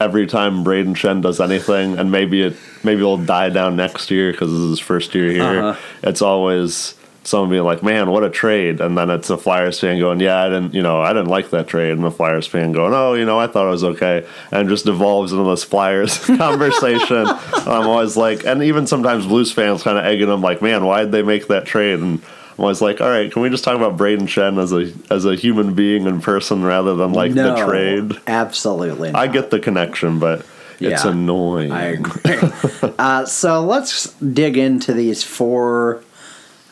[0.00, 4.30] every time Brayden Schenn does anything, and maybe it maybe it'll die down next year
[4.32, 5.42] because this is his first year here.
[5.64, 5.74] Uh-huh.
[6.02, 6.94] It's always
[7.26, 10.42] someone being like, "Man, what a trade!" And then it's a Flyers fan going, "Yeah,
[10.42, 13.14] I didn't, you know, I didn't like that trade," and the Flyers fan going, "Oh,
[13.14, 17.26] you know, I thought it was okay," and just devolves into this Flyers conversation.
[17.66, 21.00] I'm always like, and even sometimes Blues fans kind of egging them like, "Man, why
[21.00, 22.20] did they make that trade?" and
[22.56, 25.24] I'm always like, all right, can we just talk about Brayden Schenn as a as
[25.24, 28.12] a human being and person rather than like no, the trade?
[28.26, 29.10] Absolutely.
[29.12, 30.46] I get the connection, but
[30.80, 31.72] it's Yeah, annoying.
[31.72, 32.50] I agree.
[32.98, 36.02] uh, so let's dig into these four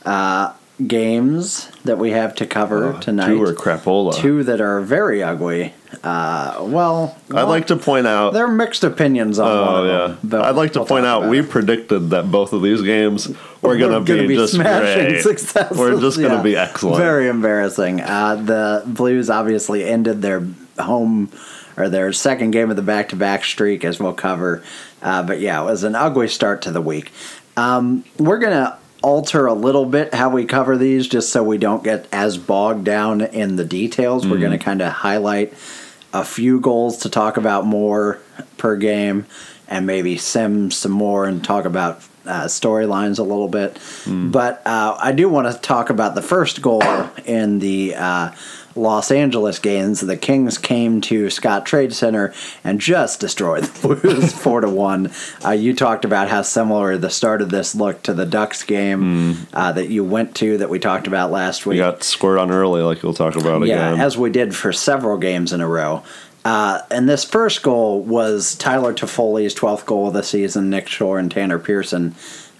[0.05, 0.53] uh,
[0.87, 3.29] games that we have to cover tonight.
[3.29, 4.14] Two are crapola.
[4.14, 5.75] Two that are very ugly.
[6.03, 8.33] Uh, well, I'd like to point out.
[8.33, 10.42] there are mixed opinions on one Oh of yeah, them.
[10.42, 11.51] I'd like to we'll point out we it.
[11.51, 13.29] predicted that both of these games
[13.61, 15.21] were going to gonna be, just great.
[15.23, 15.77] successes.
[15.79, 16.42] We're just going to yeah.
[16.42, 16.97] be excellent.
[16.99, 18.01] Very embarrassing.
[18.01, 20.47] Uh, the Blues obviously ended their
[20.79, 21.31] home
[21.77, 24.62] or their second game of the back-to-back streak, as we'll cover.
[25.03, 27.11] Uh, but yeah, it was an ugly start to the week.
[27.57, 31.83] Um, we're gonna alter a little bit how we cover these, just so we don't
[31.85, 34.27] get as bogged down in the details.
[34.27, 35.53] We're gonna kind of highlight
[36.12, 38.19] a few goals to talk about more
[38.59, 39.27] per game,
[39.69, 43.79] and maybe sim some more and talk about uh, storylines a little bit.
[44.31, 46.83] But uh, I do want to talk about the first goal
[47.25, 48.31] in the uh,
[48.75, 50.01] Los Angeles games.
[50.01, 52.33] The Kings came to Scottrade Center
[52.65, 55.11] and just destroyed the Blues four to one.
[55.45, 59.37] Uh, you talked about how similar the start of this looked to the Ducks game
[59.53, 62.51] uh, that you went to that we talked about last week We got scored on
[62.51, 64.01] early, like we'll talk about yeah, again.
[64.01, 66.03] as we did for several games in a row.
[66.45, 70.71] Uh, and this first goal was Tyler Toffoli's 12th goal of the season.
[70.71, 72.15] Nick Shore and Tanner Pearson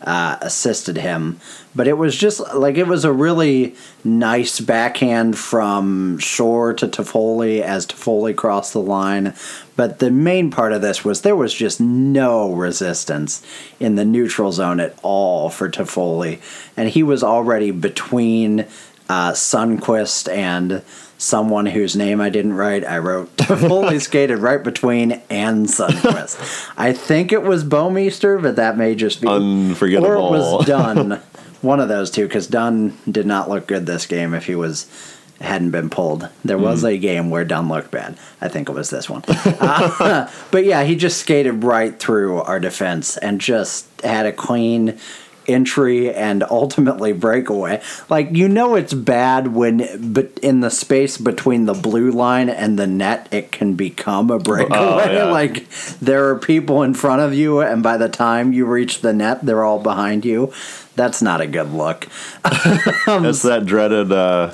[0.07, 1.41] uh, assisted him.
[1.75, 7.61] But it was just like it was a really nice backhand from Shore to Toffoli
[7.61, 9.35] as Toffoli crossed the line.
[9.75, 13.43] But the main part of this was there was just no resistance
[13.81, 16.41] in the neutral zone at all for Toffoli.
[16.77, 18.67] And he was already between
[19.09, 20.83] uh, Sundqvist and
[21.23, 22.85] someone whose name I didn't write.
[22.85, 26.73] I wrote fully skated right between and Sundqvist.
[26.77, 30.09] I think it was Bouwmeester, but that may just be Unforgettable.
[30.09, 31.23] Or it was Dunn.
[31.61, 34.35] One of those two, because Dunn did not look good this game.
[34.35, 34.91] If he was
[35.41, 38.17] hadn't been pulled, there was a game where Dunn looked bad.
[38.41, 39.23] I think it was this one.
[39.29, 44.99] Uh, but yeah, he just skated right through our defense and just had a clean
[45.47, 47.83] entry and ultimately breakaway.
[48.09, 52.79] Like you know it's bad when but in the space between the blue line and
[52.79, 55.15] the net it can become a breakaway.
[55.15, 55.23] yeah.
[55.33, 55.69] Like
[56.01, 59.45] there are people in front of you and by the time you reach the net
[59.45, 60.53] they're all behind you.
[60.95, 62.07] That's not a good look.
[62.45, 64.53] it's that dreaded, uh,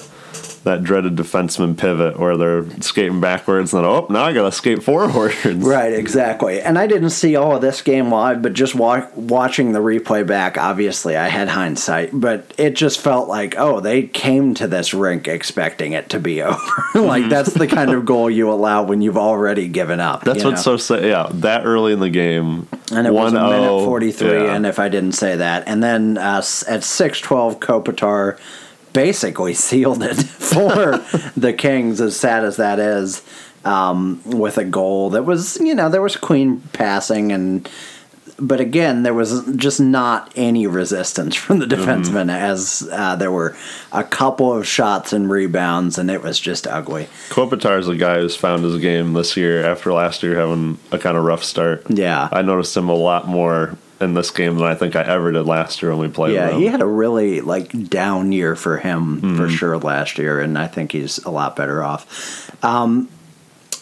[0.64, 4.82] that dreaded defenseman pivot where they're skating backwards and then oh now I gotta skate
[4.82, 5.34] forwards.
[5.68, 6.60] Right, exactly.
[6.60, 10.26] And I didn't see all of this game live, but just wa- watching the replay
[10.26, 14.94] back, obviously I had hindsight, but it just felt like, oh, they came to this
[14.94, 16.58] rink expecting it to be over.
[16.94, 20.24] like that's the kind of goal you allow when you've already given up.
[20.24, 20.76] That's what's know?
[20.76, 21.04] so sad.
[21.04, 24.54] Yeah, that early in the game, And it was a minute 1-0, 43, yeah.
[24.54, 25.64] and if I didn't say that.
[25.66, 28.38] And then uh, at 612, Kopitar
[28.92, 30.98] basically sealed it for
[31.36, 33.22] the Kings, as sad as that is,
[33.64, 37.68] um, with a goal that was, you know, there was clean passing and.
[38.40, 43.56] But again, there was just not any resistance from the defensemen, as uh, there were
[43.90, 47.08] a couple of shots and rebounds, and it was just ugly.
[47.30, 51.00] Kopitar is a guy who's found his game this year after last year having a
[51.00, 51.90] kind of rough start.
[51.90, 52.28] Yeah.
[52.30, 55.42] I noticed him a lot more in this game than I think I ever did
[55.44, 59.16] last year when we played Yeah, he had a really like down year for him
[59.20, 59.36] Mm-hmm.
[59.36, 62.50] for sure last year, and I think he's a lot better off.
[62.64, 63.08] Um,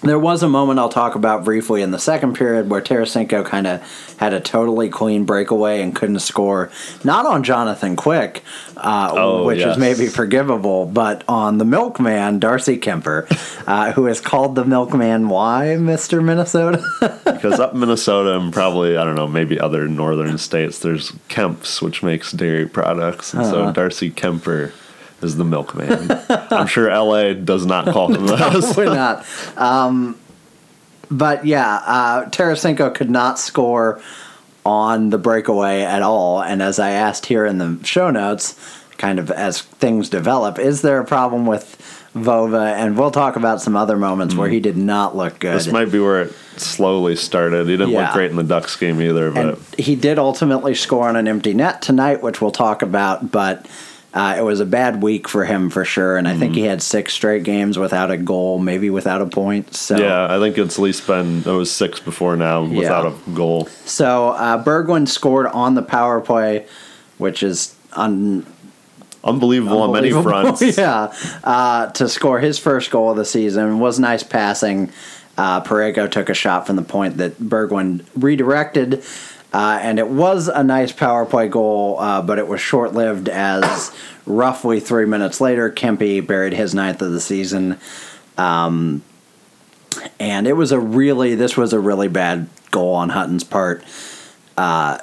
[0.09, 3.67] there was a moment I'll talk about briefly in the second period where Tarasenko kind
[3.67, 6.71] of had a totally clean breakaway and couldn't score.
[7.05, 8.43] Not on Jonathan Quick,
[8.77, 9.73] uh, Oh, which yes.
[9.73, 13.27] is maybe forgivable, but on the milkman, Darcy Kuemper,
[13.67, 15.29] uh, who is called the milkman.
[15.29, 16.83] Why, Mister Minnesota?
[17.25, 21.81] because up in Minnesota and probably I don't know maybe other northern states there's Kemp's
[21.83, 23.51] which makes dairy products and Uh-huh.
[23.67, 24.73] so Darcy Kuemper
[25.23, 26.11] is the milkman.
[26.29, 28.75] I'm sure LA does not call him that.
[28.77, 29.25] We're not.
[29.57, 30.17] Um,
[31.11, 34.01] but yeah, uh, Tarasenko could not score
[34.65, 36.43] on the breakaway at all.
[36.43, 38.59] And as I asked here in the show notes,
[38.99, 41.77] kind of as things develop, is there a problem with
[42.15, 42.73] Vova?
[42.75, 45.55] And we'll talk about some other moments where he did not look good.
[45.55, 47.67] This might be where it slowly started.
[47.69, 48.07] He didn't Yeah.
[48.07, 51.29] look great in the Ducks game either, but and he did ultimately score on an
[51.29, 53.31] empty net tonight, which we'll talk about.
[53.31, 53.67] But
[54.17, 56.71] uh, it was a bad week for him for sure, and I think he Mm-hmm.
[56.71, 59.75] had six straight games without a goal, maybe without a point.
[59.75, 63.19] So yeah, I think it's at least been it was six before now without Yeah.
[63.33, 63.67] a goal.
[63.85, 66.67] So uh, Berglund scored on the power play,
[67.19, 68.47] which is un-
[69.23, 70.63] Unbelievable, on many fronts.
[70.79, 71.13] yeah,
[71.45, 74.91] uh, to score his first goal of the season was nice passing.
[75.37, 79.03] Uh, Parayko took a shot from the point that Berglund redirected,
[79.53, 83.29] uh, and it was a nice power play goal, uh, but it was short lived
[83.29, 83.93] as
[84.27, 87.79] roughly three minutes later, Kempe buried his ninth of the season.
[88.37, 89.03] Um,
[90.21, 93.83] and it was a really, this was a really bad goal on Hutton's part.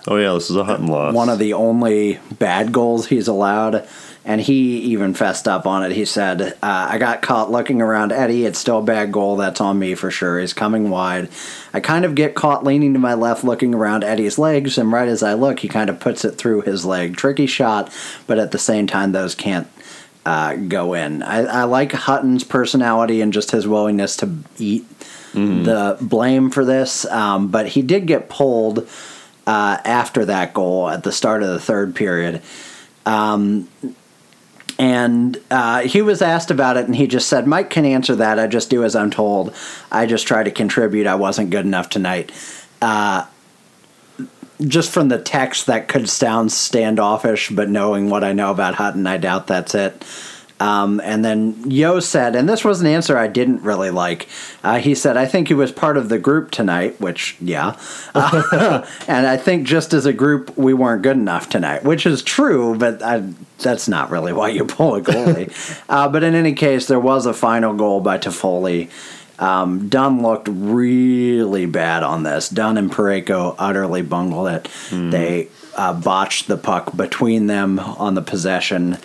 [0.08, 1.14] Oh yeah, this is a Hutton loss.
[1.14, 3.88] one of the only bad goals he's allowed.
[4.26, 5.92] And he even fessed up on it.
[5.92, 8.46] He said, uh, I got caught looking around Eddie.
[8.46, 9.36] It's still a bad goal.
[9.36, 10.40] That's on me for sure.
[10.40, 11.28] He's coming wide.
[11.74, 14.78] I kind of get caught leaning to my left, looking around Eddie's legs.
[14.78, 17.18] And right as I look, he kind of puts it through his leg.
[17.18, 17.92] Tricky shot,
[18.26, 19.68] but at the same time, those can't
[20.26, 21.22] uh, go in.
[21.22, 24.86] I, I like Hutton's personality and just his willingness to eat
[25.34, 27.06] the blame for this.
[27.08, 28.88] Um, but he did get pulled
[29.46, 32.42] uh, after that goal at the start of the third period.
[33.06, 33.68] Um,
[34.80, 38.40] and uh, he was asked about it, and he just said, Mike can answer that.
[38.40, 39.54] I just do as I'm told.
[39.92, 41.08] I just try to contribute.
[41.08, 42.32] I wasn't good enough tonight.
[42.82, 43.26] Uh,
[44.62, 49.06] just from the text, that could sound standoffish, but knowing what I know about Hutton,
[49.08, 50.04] I doubt that's it.
[50.64, 54.30] Um, and then Yeo said, and this was an answer I didn't really like.
[54.64, 57.78] Uh, he said, I think he was part of the group tonight, which, yeah.
[58.16, 62.24] Uh, and I think just as a group, we weren't good enough tonight, which is
[62.24, 63.28] true, but I,
[63.60, 65.52] that's not really why you pull a goalie.
[65.90, 68.90] uh, but in any case, there was a final goal by Toffoli.
[69.40, 72.48] Um, Dunn looked really bad on this.
[72.48, 74.70] Dunn and Parayko utterly bungled it.
[74.92, 78.98] They uh, botched the puck between them on the possession,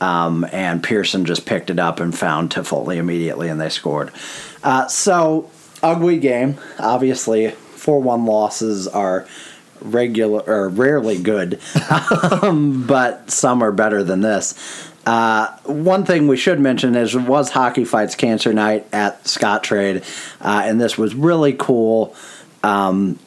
[0.00, 4.10] um, and Pearson just picked it up and found Toffoli immediately, and they scored.
[4.62, 5.50] Uh, so,
[5.82, 6.58] ugly game.
[6.78, 9.26] Obviously, 4 1 losses are
[9.80, 11.60] regular or rarely good,
[12.42, 14.88] um, but some are better than this.
[15.06, 20.04] Uh, one thing we should mention is it was Hockey Fights Cancer Night at Scottrade,
[20.40, 22.14] uh, and this was really cool.
[22.62, 23.18] Um,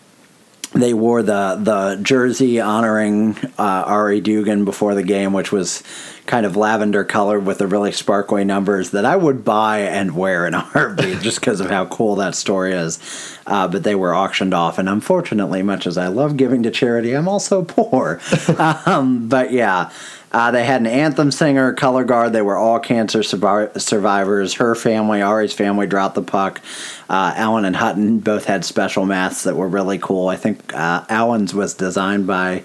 [0.74, 5.84] they wore the the jersey honoring uh, Ari Dugan before the game, which was
[6.26, 10.48] kind of lavender colored with the really sparkly numbers that I would buy and wear
[10.48, 13.38] in a heartbeat just because of how cool that story is.
[13.46, 17.14] Uh, but they were auctioned off, and unfortunately, much as I love giving to charity,
[17.14, 18.22] I'm also poor.
[18.86, 19.92] um, but yeah.
[20.34, 22.32] Uh, they had an anthem singer, color guard.
[22.32, 24.54] They were all cancer survi- survivors.
[24.54, 26.62] Her family, Ari's family, dropped the puck.
[27.10, 30.30] Uh, Allen and Hutton both had special masks that were really cool.
[30.30, 32.64] I think uh, Allen's was designed by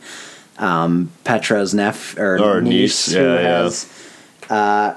[0.59, 3.63] um, Petra's nephew or, Or niece, niece, who yeah, yeah.
[3.63, 4.11] has,
[4.49, 4.95] uh,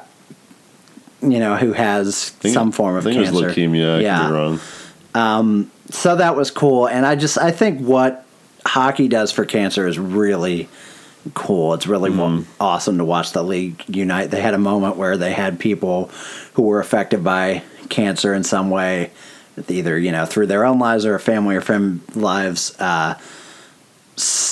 [1.21, 3.43] you know, who has think some form of I think cancer.
[3.43, 3.97] it was leukemia.
[3.97, 4.59] I yeah wrong.
[5.89, 8.25] so that was cool and i just i think what
[8.65, 10.69] hockey does for cancer is really
[11.33, 14.31] cool it's really wa- awesome to watch the league unite.
[14.31, 16.09] They had a moment where they had people
[16.53, 19.11] who were affected by cancer in some way
[19.67, 23.15] either you know through their own lives or family or friend lives uh,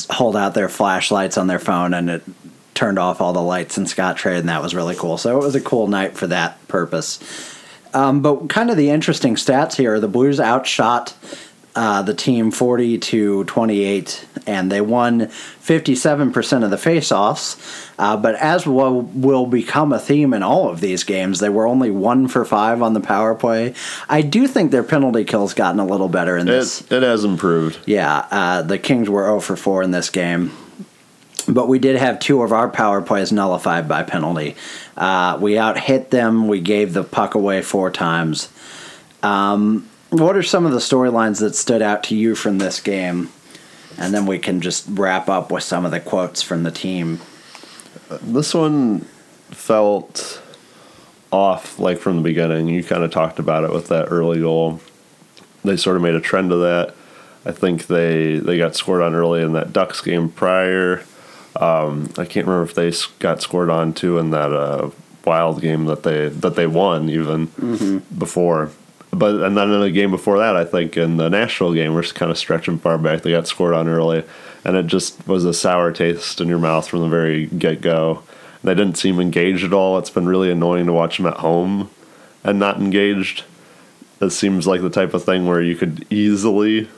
[0.09, 2.23] hold out their flashlights on their phone and it
[2.73, 5.17] turned off all the lights in Scottrade and that was really cool.
[5.17, 7.19] So it was a cool night for that purpose.
[7.93, 11.15] Um, but kind of the interesting stats here the Blues outshot
[11.77, 17.93] uh, the team 40 to 28, and they won 57% of the faceoffs.
[17.99, 21.67] Uh, but as will, will become a theme in all of these games, they were
[21.67, 23.75] only one for five on the power play.
[24.09, 26.81] I do think their penalty kills gotten a little better in this.
[26.81, 27.77] It, it has improved.
[27.85, 30.51] Yeah, uh, the Kings were 0 for 4 in this game.
[31.47, 34.55] But we did have two of our power plays nullified by penalty.
[34.97, 36.47] Uh, we out hit them.
[36.47, 38.49] We gave the puck away four times.
[39.21, 43.29] Um, what are some of the storylines that stood out to you from this game?
[43.97, 47.19] And then we can just wrap up with some of the quotes from the team.
[48.21, 49.01] This one
[49.49, 50.41] felt
[51.31, 52.69] off like from the beginning.
[52.69, 54.79] You kind of talked about it with that early goal.
[55.63, 56.93] They sort of made a trend of that.
[57.45, 61.03] I think they they got scored on early in that Ducks game prior.
[61.55, 64.91] Um, I can't remember if they got scored on too in that uh,
[65.25, 67.47] Wild game that they that they won even
[68.17, 68.71] before.
[69.11, 72.01] But and then in the game before that, I think in the Nashville game, we're
[72.01, 73.21] just kind of stretching far back.
[73.21, 74.23] They got scored on early,
[74.65, 78.21] and it just was a sour taste in your mouth from the very get go.
[78.63, 79.97] They didn't seem engaged at all.
[79.97, 81.89] It's been really annoying to watch them at home
[82.43, 83.43] and not engaged.
[84.19, 86.89] It seems like the type of thing where you could easily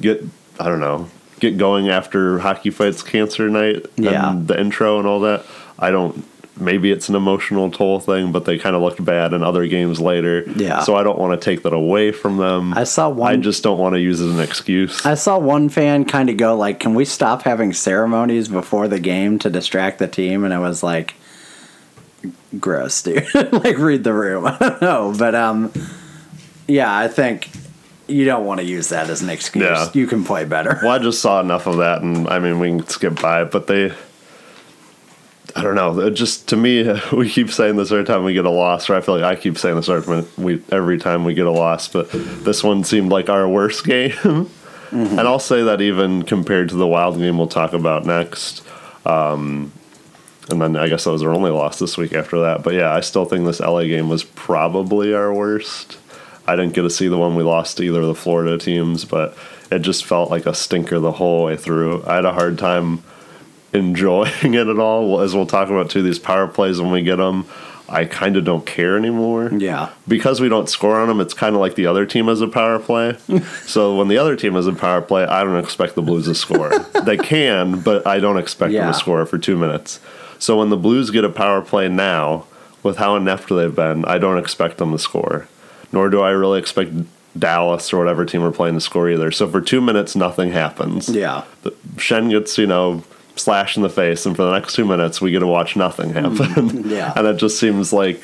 [0.00, 0.24] get
[0.58, 1.08] I don't know
[1.38, 4.30] get going after hockey fights cancer night Yeah.
[4.30, 5.44] and the intro and all that.
[5.78, 6.24] I don't.
[6.60, 10.00] Maybe it's an emotional toll thing, but they kind of looked bad in other games
[10.00, 10.44] later.
[10.56, 10.80] Yeah.
[10.82, 12.74] So I don't want to take that away from them.
[12.74, 15.04] I saw one- I just don't want to use it as an excuse.
[15.06, 19.00] I saw one fan kind of go like, "Can we stop having ceremonies before the
[19.00, 21.14] game to distract the team?" And I was like,
[22.58, 23.26] "Gross, dude!
[23.52, 25.72] like, read the room." I don't know, but um,
[26.66, 27.50] yeah, I think
[28.06, 29.64] you don't want to use that as an excuse.
[29.64, 29.88] Yeah.
[29.94, 30.80] You can play better.
[30.82, 33.50] Well, I just saw enough of that, and I mean, we can skip by it,
[33.50, 33.92] but they.
[35.56, 35.98] I don't know.
[36.00, 38.94] It just to me, we keep saying this every time we get a loss, or
[38.94, 41.50] I feel like I keep saying this every time we every time we get a
[41.50, 41.88] loss.
[41.88, 44.50] But this one seemed like our worst game,
[44.92, 48.62] and I'll say that even compared to the Wild game we'll talk about next.
[49.04, 49.72] Um,
[50.50, 52.62] and then I guess that was our only loss this week after that.
[52.62, 55.98] But yeah, I still think this LA game was probably our worst.
[56.46, 59.04] I didn't get to see the one we lost to either of the Florida teams,
[59.04, 59.36] but
[59.70, 62.04] it just felt like a stinker the whole way through.
[62.04, 63.04] I had a hard time
[63.72, 65.20] enjoying it at all.
[65.20, 67.46] As we'll talk about too, these power plays when we get them,
[67.88, 69.50] I kind of don't care anymore.
[69.52, 69.90] Yeah.
[70.06, 72.46] Because we don't score on them, it's kind of like the other team has a
[72.48, 73.16] power play.
[73.64, 76.34] so when the other team has a power play, I don't expect the Blues to
[76.34, 76.78] score.
[77.04, 78.82] they can, but I don't expect Yeah.
[78.84, 79.98] them to score for two minutes.
[80.38, 82.46] So when the Blues get a power play now,
[82.82, 85.46] with how inept they've been, I don't expect them to score.
[85.92, 86.92] Nor do I really expect
[87.38, 89.30] Dallas or whatever team we're playing to score either.
[89.32, 91.08] So for two minutes, nothing happens.
[91.08, 91.44] Yeah.
[91.96, 93.02] Schenn gets, you know,
[93.42, 96.12] slashed in the face, and for the next two minutes, we get to watch nothing
[96.12, 96.88] happen.
[96.88, 97.12] yeah.
[97.16, 98.22] and it just seems like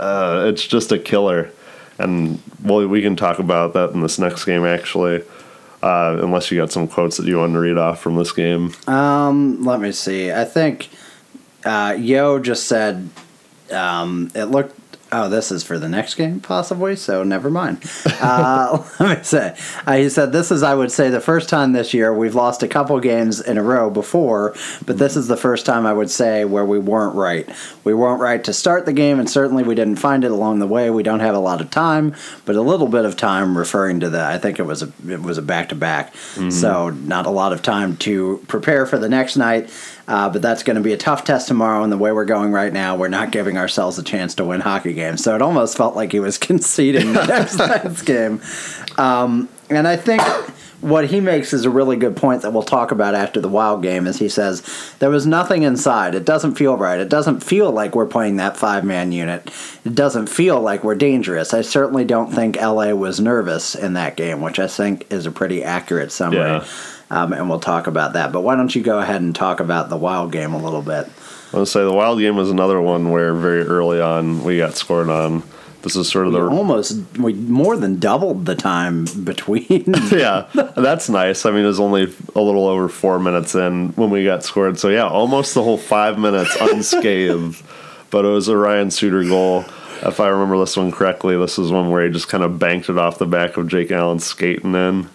[0.00, 1.50] uh, it's just a killer.
[1.98, 5.22] And well, we can talk about that in this next game, actually.
[5.82, 8.72] Uh, unless you got some quotes that you want to read off from this game.
[8.86, 10.32] Um, let me see.
[10.32, 10.88] I think
[11.62, 13.10] uh, Yeo just said
[13.70, 14.78] um, it looked.
[15.16, 16.96] Oh, this is for the next game, possibly.
[16.96, 17.78] So never mind.
[18.20, 19.56] Uh, let me say.
[19.86, 22.64] Uh, he said this is, I would say, the first time this year we've lost
[22.64, 26.10] a couple games in a row before, but this is the first time I would
[26.10, 27.48] say where we weren't right.
[27.84, 30.66] We weren't right to start the game, and certainly we didn't find it along the
[30.66, 30.90] way.
[30.90, 34.10] We don't have a lot of time, but a little bit of time, referring to
[34.10, 34.32] that.
[34.32, 36.12] I think it was a it was a back to back,
[36.50, 39.70] so not a lot of time to prepare for the next night.
[40.06, 41.82] Uh, but that's going to be a tough test tomorrow.
[41.82, 44.60] And the way we're going right now, we're not giving ourselves a chance to win
[44.60, 45.24] hockey games.
[45.24, 48.40] So it almost felt like he was conceding the next night's game.
[48.98, 50.22] Um, and I think
[50.84, 53.82] what he makes is a really good point that we'll talk about after the Wild
[53.82, 54.06] game.
[54.06, 54.62] Is he says
[54.98, 56.14] there was nothing inside.
[56.14, 57.00] It doesn't feel right.
[57.00, 59.50] It doesn't feel like we're playing that five man unit.
[59.86, 61.54] It doesn't feel like we're dangerous.
[61.54, 65.30] I certainly don't think LA was nervous in that game, which I think is a
[65.30, 66.40] pretty accurate summary.
[66.40, 66.66] Yeah.
[67.14, 68.32] Um, and we'll talk about that.
[68.32, 71.08] But why don't you go ahead and talk about the Wild game a little bit?
[71.52, 74.58] I want to say the Wild game was another one where very early on we
[74.58, 75.44] got scored on.
[75.82, 79.84] This is sort of We the almost we more than doubled the time between.
[80.10, 81.46] yeah, that's nice.
[81.46, 84.80] I mean, it was only a little over four minutes in when we got scored.
[84.80, 87.62] So yeah, almost the whole five minutes unscathed.
[88.10, 89.66] but it was a Ryan Suter goal.
[90.02, 92.88] If I remember this one correctly, this is one where he just kind of banked
[92.88, 95.08] it off the back of Jake Allen skating in.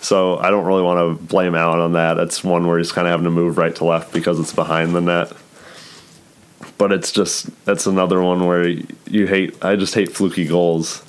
[0.00, 2.18] So I don't really want to blame Allen on that.
[2.18, 4.94] It's one where he's kind of having to move right to left because it's behind
[4.94, 5.32] the net.
[6.78, 9.62] But it's just that's another one where you hate.
[9.64, 11.02] I just hate fluky goals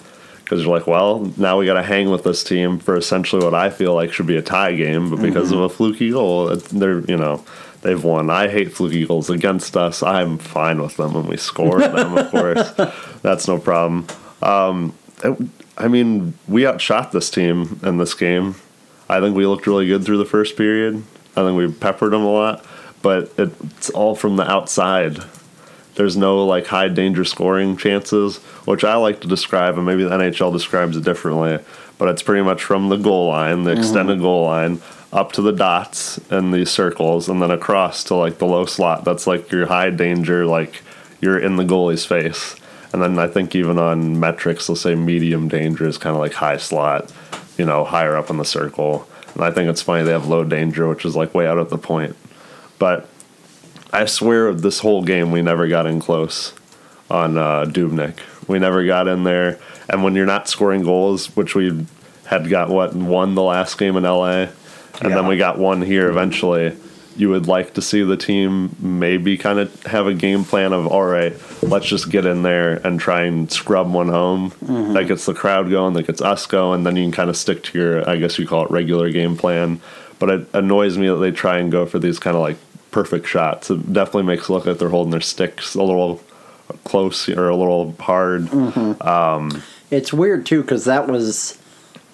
[0.44, 3.54] because you're like, well, now we got to hang with this team for essentially what
[3.54, 7.02] I feel like should be a tie game, but because of a fluky goal, they're
[7.02, 7.44] you know
[7.82, 8.30] they've won.
[8.30, 10.02] I hate fluky goals against us.
[10.02, 12.72] I'm fine with them when we score them, of course.
[13.22, 14.08] That's no problem.
[14.42, 15.38] Um, it-
[15.80, 18.56] I mean, we outshot this team in this game.
[19.10, 21.04] I think we looked really good through the first period.
[21.36, 22.66] I think we peppered them a lot,
[23.02, 25.20] but it's all from the outside.
[25.96, 30.10] There's no like high danger scoring chances, which I like to describe, and maybe the
[30.10, 31.60] NHL describes it differently.
[31.98, 33.80] But it's pretty much from the goal line, the mm-hmm.
[33.80, 34.82] extended goal line,
[35.12, 39.06] up to the dots and the circles, and then across to like the low slot.
[39.06, 40.84] That's like your high danger, like
[41.22, 42.56] you're in the goalie's face.
[42.94, 46.34] And then I think even on metrics, they'll say medium danger is kind of like
[46.34, 47.12] high slot,
[47.58, 49.08] you know, higher up in the circle.
[49.34, 51.70] And I think it's funny they have low danger, which is like way out at
[51.70, 52.16] the point.
[52.80, 53.08] But
[53.92, 56.54] I swear this whole game we never got in close
[57.10, 58.20] on uh, Dubnyk.
[58.48, 59.60] We never got in there.
[59.90, 61.86] And when you're not scoring goals, which we
[62.26, 64.48] had got what won the last game in LA,
[65.02, 66.76] and then we got one here eventually.
[67.18, 70.88] You would like to see the team maybe kind of have a game plan of
[70.88, 74.52] all right, let's just get in there and try and scrub one home.
[74.52, 74.94] Mm-hmm.
[74.94, 76.84] That gets the crowd going, that gets us going.
[76.84, 79.36] Then you can kind of stick to your, I guess you call it regular game
[79.36, 79.82] plan.
[80.20, 82.58] But it annoys me that they try and go for these kind of like
[82.92, 83.70] perfect shots.
[83.70, 86.22] It definitely makes it look like they're holding their sticks a little
[86.84, 88.44] close or a little hard.
[88.44, 89.08] Mm-hmm.
[89.08, 91.58] Um, it's weird too because that was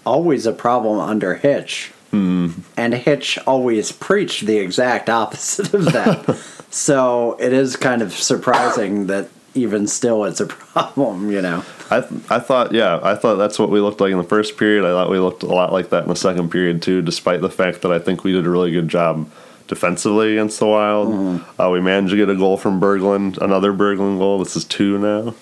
[0.05, 2.53] always a problem under Hitch, mm.
[2.77, 6.37] and Hitch always preached the exact opposite of that.
[6.69, 11.31] so it is kind of surprising that even still it's a problem.
[11.31, 11.65] You know.
[11.89, 14.57] I th- I thought yeah I thought that's what we looked like in the first
[14.57, 14.85] period.
[14.85, 17.01] I thought we looked a lot like that in the second period too.
[17.01, 19.29] Despite the fact that I think we did a really good job
[19.67, 21.41] defensively against the Wild.
[21.59, 24.39] Uh, we managed to get a goal from Berglund, another Berglund goal.
[24.39, 25.33] This is two now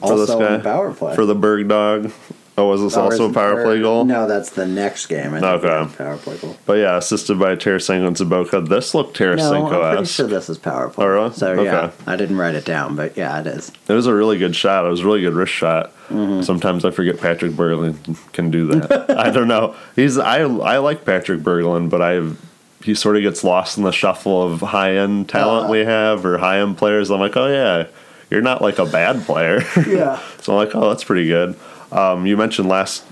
[0.00, 1.14] for this guy power play.
[1.14, 2.12] for the Berg dog.
[2.58, 4.06] Oh, was this Or also a power play goal?
[4.06, 5.34] No, that's the next game.
[5.34, 5.82] I Okay.
[5.82, 6.56] it's Power play goal.
[6.64, 8.66] But yeah, assisted by Tarasenko and Zaboka.
[8.66, 9.26] This looked No,
[9.66, 11.04] I'm pretty sure this is power play.
[11.04, 11.32] Oh, really?
[11.34, 13.70] So yeah, I didn't write it down, but yeah, it is.
[13.88, 14.86] It was a really good shot.
[14.86, 15.92] It was a really good wrist shot.
[16.08, 16.42] Mm-hmm.
[16.42, 19.10] Sometimes I forget Patrick Berglund can do that.
[19.18, 19.74] I don't know.
[19.94, 22.26] He's I I like Patrick Berglund, but I
[22.82, 25.72] he sort of gets lost in the shuffle of high end talent Uh.
[25.72, 27.10] we have or high end players.
[27.10, 27.88] I'm like, oh yeah,
[28.30, 29.60] you're not like a bad player.
[29.86, 30.20] Yeah.
[30.40, 31.54] so I'm like, oh, that's pretty good.
[31.92, 33.04] Um, you mentioned last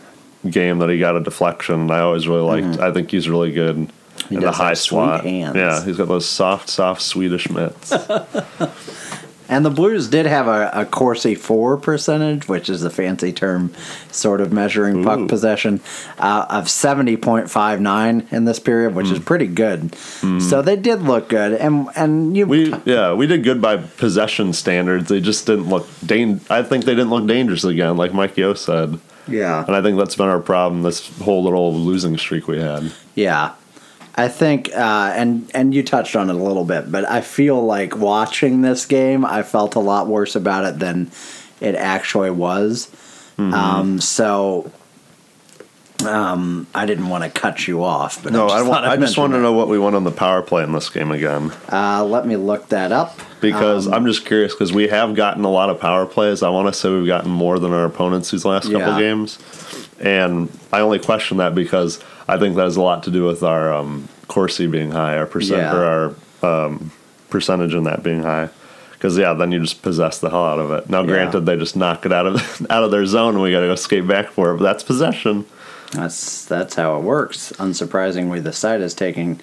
[0.48, 1.82] game that he got a deflection.
[1.82, 2.80] And I always really liked.
[2.80, 4.28] I think he's really good Mm-hmm.
[4.28, 5.24] He in the high have sweet swat.
[5.24, 5.56] hands.
[5.56, 7.92] Yeah, he's got those soft, soft Swedish mitts.
[9.48, 13.72] And the Blues did have a, a Corsi For percentage, which is a fancy term
[14.10, 15.04] sort of measuring Ooh.
[15.04, 15.80] puck possession,
[16.18, 19.24] uh, of 70.59 in this period, which is Hmm.
[19.24, 19.94] pretty good.
[20.40, 21.52] So they did look good.
[21.52, 25.08] And and you We yeah, we did good by possession standards.
[25.08, 28.54] They just didn't look dan- I think they didn't look dangerous again, like Mike Yeo
[28.54, 28.98] said.
[29.28, 29.64] yeah.
[29.66, 32.90] And I think that's been our problem this whole little losing streak we had.
[33.14, 33.52] Yeah.
[34.16, 37.64] I think, uh, and and you touched on it a little bit, but I feel
[37.64, 41.10] like watching this game, I felt a lot worse about it than
[41.60, 42.86] it actually was.
[43.36, 43.52] Mm-hmm.
[43.52, 44.70] Um, so,
[46.06, 48.96] um, I didn't want to cut you off, but No, I I, just, I'd I
[48.98, 51.50] just want to know what we won on the power play in this game again.
[51.72, 55.44] Uh, let me look that up Because Um, I'm just curious because we have gotten
[55.44, 56.42] a lot of power plays.
[56.42, 58.98] I want to say we've gotten more than our opponents these last couple Yeah.
[59.00, 59.38] games.
[60.00, 63.42] And I only question that because I think that has a lot to do with
[63.42, 65.76] our um, Corsi being high, our percent Yeah.
[65.76, 66.90] or our um,
[67.30, 68.48] percentage in that being high.
[68.92, 70.88] Because yeah, then you just possess the hell out of it.
[70.88, 71.06] Now, Yeah.
[71.08, 73.66] granted, they just knock it out of out of their zone, and we got to
[73.66, 74.56] go skate back for it.
[74.58, 75.44] But that's possession.
[75.94, 77.52] That's that's how it works.
[77.52, 79.36] Unsurprisingly, the site is taking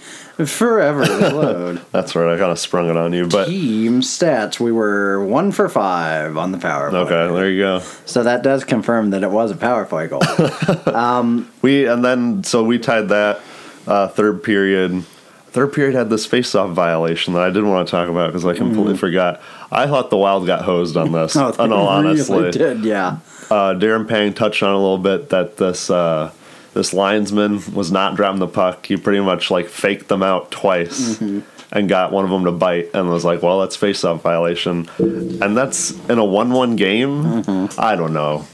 [0.46, 1.82] forever to load.
[1.92, 2.34] That's right.
[2.34, 6.36] I kind of sprung it on you, but Team stats: We were one for five
[6.38, 7.00] on the power play.
[7.00, 7.80] okay, there you go.
[8.06, 10.22] So that does confirm that it was a power play goal.
[11.62, 13.40] We and then so we tied that
[13.88, 15.04] uh, third period.
[15.52, 18.54] Third period had this face-off violation that I didn't want to talk about because I
[18.56, 19.42] completely forgot.
[19.70, 21.36] I thought the Wild got hosed on this.
[21.36, 21.56] Mm.
[21.60, 23.18] Oh, in all they honesty, really did, yeah.
[23.50, 26.32] uh, Darren Pang touched on a little bit that this uh,
[26.74, 28.86] this linesman was not dropping the puck.
[28.86, 31.40] He pretty much like faked them out twice Mm-hmm.
[31.72, 35.56] and got one of them to bite and was like, "Well, that's face-off violation," and
[35.58, 37.24] that's in a one-one game.
[37.44, 37.80] Mm-hmm.
[37.80, 38.46] I don't know.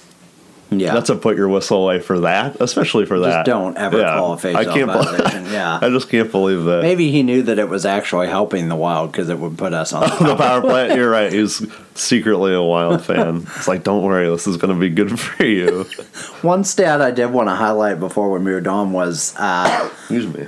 [0.70, 0.94] Yeah.
[0.94, 3.46] That's a put your whistle away for that, especially for Just that.
[3.46, 4.18] don't ever Yeah.
[4.18, 5.46] call a face I off can't bel- violation.
[5.46, 5.80] Yeah.
[5.82, 6.82] I just can't believe that.
[6.82, 9.94] Maybe he knew that it was actually helping the Wild because it would put us
[9.94, 10.96] on the the power plant.
[10.96, 11.32] You're right.
[11.38, 11.66] He's
[11.96, 13.46] secretly a wild fan.
[13.56, 15.84] It's like, don't worry, this is going to be good for you.
[16.42, 20.48] One stat I did want to highlight before we moved on was uh, Excuse me.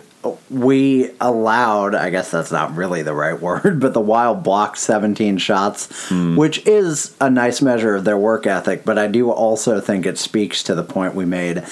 [0.49, 5.37] We allowed, I guess that's not really the right word, but the Wild blocked 17
[5.37, 8.83] shots, which is a nice measure of their work ethic.
[8.85, 11.63] But I do also think it speaks to the point we made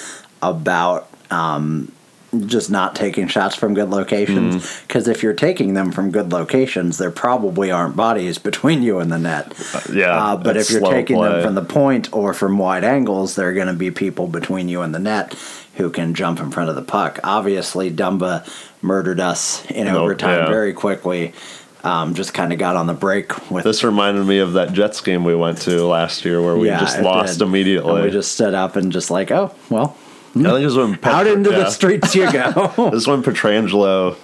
[0.42, 1.92] about um,
[2.46, 4.80] just not taking shots from good locations.
[4.82, 9.10] Because if you're taking them from good locations, there probably aren't bodies between you and
[9.12, 9.52] the net.
[9.92, 11.28] Yeah, Uh, but if you're taking play.
[11.30, 14.68] them from the point or from wide angles, there are going to be people between
[14.68, 15.34] you and the net
[15.78, 17.18] who can jump in front of the puck.
[17.24, 18.46] Obviously, Dumba
[18.82, 20.48] murdered us in Nope, overtime yeah.
[20.48, 21.32] very quickly.
[21.84, 25.00] Um, just kind of got on the break with This reminded me of that Jets
[25.00, 27.44] game we went to last year where we Yeah, just lost did.
[27.46, 27.94] immediately.
[27.94, 29.96] And we just stood up and just like, oh well,
[30.30, 31.58] I think it was when out Petr- into yeah.
[31.58, 32.72] the streets you go.
[32.90, 34.16] This is when Pietrangelo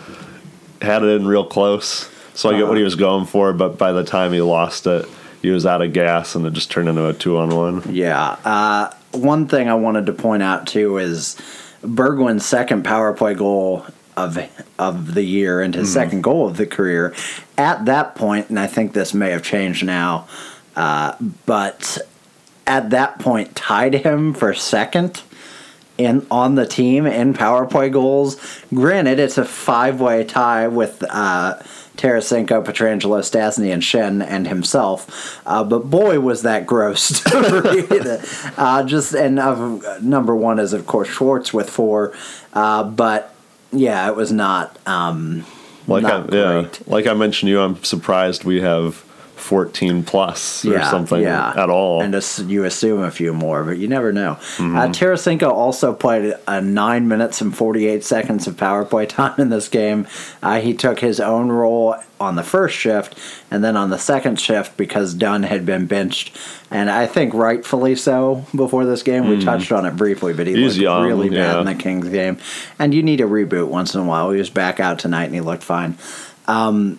[0.83, 3.53] had it in real close, so I get what he was going for.
[3.53, 5.07] But by the time he lost it,
[5.41, 7.95] he was out of gas, and it just turned into a two-on-one.
[7.95, 8.37] Yeah.
[8.45, 11.37] Uh, one thing I wanted to point out too is
[11.83, 13.87] Berglund's second power play goal
[14.17, 14.39] of
[14.79, 17.15] of the year and his second goal of the career.
[17.59, 20.29] At that point, and I think this may have changed now,
[20.77, 21.99] uh, but
[22.67, 25.23] at that point tied him for second
[25.99, 28.37] in on the team in power play goals.
[28.73, 31.63] Granted, it's a five way tie with uh,
[31.97, 35.41] Tarasenko, Pietrangelo, Stastny, and Schenn and himself.
[35.47, 37.41] Uh, but boy, was that gross to
[37.89, 38.55] read.
[38.57, 42.13] uh, just and uh, number one is of course Schwartz with four,
[42.53, 43.35] uh, but
[43.73, 44.77] yeah, it was not.
[44.87, 45.45] Um,
[45.87, 49.05] Like not I, yeah, like I mentioned, to you, I'm surprised we have
[49.37, 51.53] 14 plus or yeah, something yeah.
[51.57, 52.03] at all.
[52.03, 54.35] And as- you assume a few more, but you never know.
[54.57, 54.77] Mm-hmm.
[54.77, 59.51] Uh, Tarasenko also played uh, nine minutes and 48 seconds of power play time in
[59.51, 60.07] this game.
[60.43, 63.19] Uh, he took his own role on the first shift
[63.51, 66.37] and then on the second shift because Dunn had been benched.
[66.71, 69.29] And I think rightfully so before this game.
[69.29, 70.55] We touched on it briefly, but he.
[70.55, 71.61] He's looked young, really bad yeah.
[71.61, 72.39] in the Kings game.
[72.79, 74.31] And you need a reboot once in a while.
[74.31, 75.99] He was back out tonight and he looked fine.
[76.47, 76.99] Um,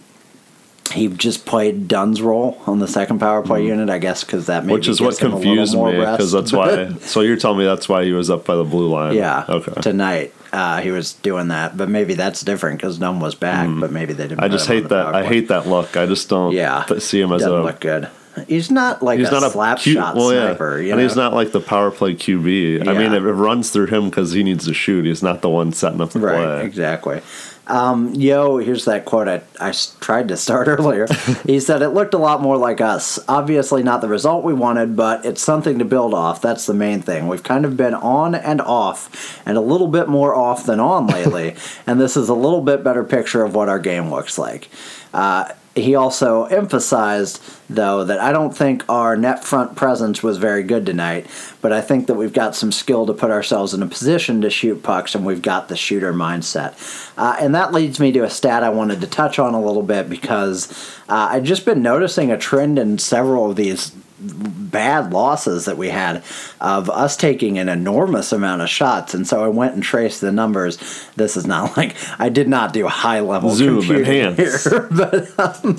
[0.96, 4.64] he just played Dunn's role on the second power play unit, I guess, because that
[4.64, 4.72] Mm-hmm.
[4.72, 6.93] Which is what gives him a little confused me because that's why.
[7.02, 9.14] so you're telling me that's why he was up by the blue line?
[9.16, 9.82] yeah, Okay.
[9.82, 13.91] tonight uh, he was doing that, but maybe that's different because Dunn was back, but
[13.91, 14.39] maybe they didn't.
[14.39, 14.46] Mm.
[14.46, 15.14] I just hate that.
[15.14, 15.98] I hate that look.
[15.98, 18.08] I just don't Yeah, see him as doesn't a look good.
[18.50, 20.48] He's not like He's a not a slap shot well, yeah.
[20.48, 20.82] sniper.
[20.82, 21.08] You and know?
[21.08, 22.82] he's not like the power play QB.
[22.86, 23.18] I mean, Yeah.
[23.18, 25.06] it, it runs through him because he needs to shoot.
[25.06, 26.66] He's not the one setting up the Right, play.
[26.66, 27.22] exactly.
[27.68, 31.07] Um, yo, here's that quote I, I tried to start earlier.
[31.45, 33.20] he said, It looked a lot more like us.
[33.28, 36.41] Obviously, not the result we wanted, but it's something to build off.
[36.41, 37.28] That's the main thing.
[37.28, 41.07] We've kind of been on and off, and a little bit more off than on
[41.07, 41.55] lately,
[41.88, 44.70] and this is a little bit better picture of what our game looks like.
[45.13, 50.64] Uh, he also emphasized, though, that I don't think our net front presence was very
[50.64, 51.28] good tonight,
[51.62, 54.50] but I think that we've got some skill to put ourselves in a position to
[54.50, 56.76] shoot pucks, and we've got the shooter mindset.
[57.18, 59.84] Uh, and that leads me to a stat I wanted to touch on a little
[59.84, 60.72] bit because
[61.10, 63.92] uh, I've just been noticing a trend in several of these
[64.26, 66.24] bad losses that we had
[66.60, 69.14] of us taking an enormous amount of shots.
[69.14, 70.78] And so i went and traced the numbers.
[71.16, 75.78] This is not like i did not do high level Zoom computing here but um,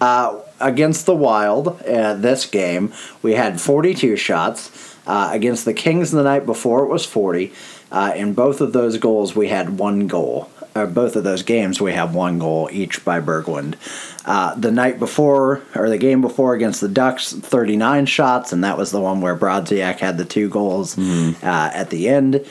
[0.00, 6.10] uh, against the wild uh, this game we had 42 shots uh, against the kings
[6.10, 7.52] the night before it was 40
[7.90, 11.80] uh, in both of those goals we had one goal or both of those games
[11.80, 13.74] we have one goal each by Berglund.
[14.26, 18.78] uh, the night before or the game before against the ducks 39 shots and that
[18.78, 22.44] was the one where brodziak had the two goals uh, at the end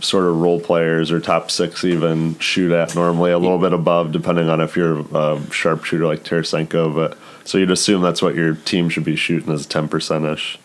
[0.00, 3.30] sort of role players or top six even shoot at normally.
[3.30, 6.94] A little bit above, depending on if you're a sharpshooter like Tarasenko.
[6.94, 10.58] But so you'd assume that's what your team should be shooting is ten percent ish.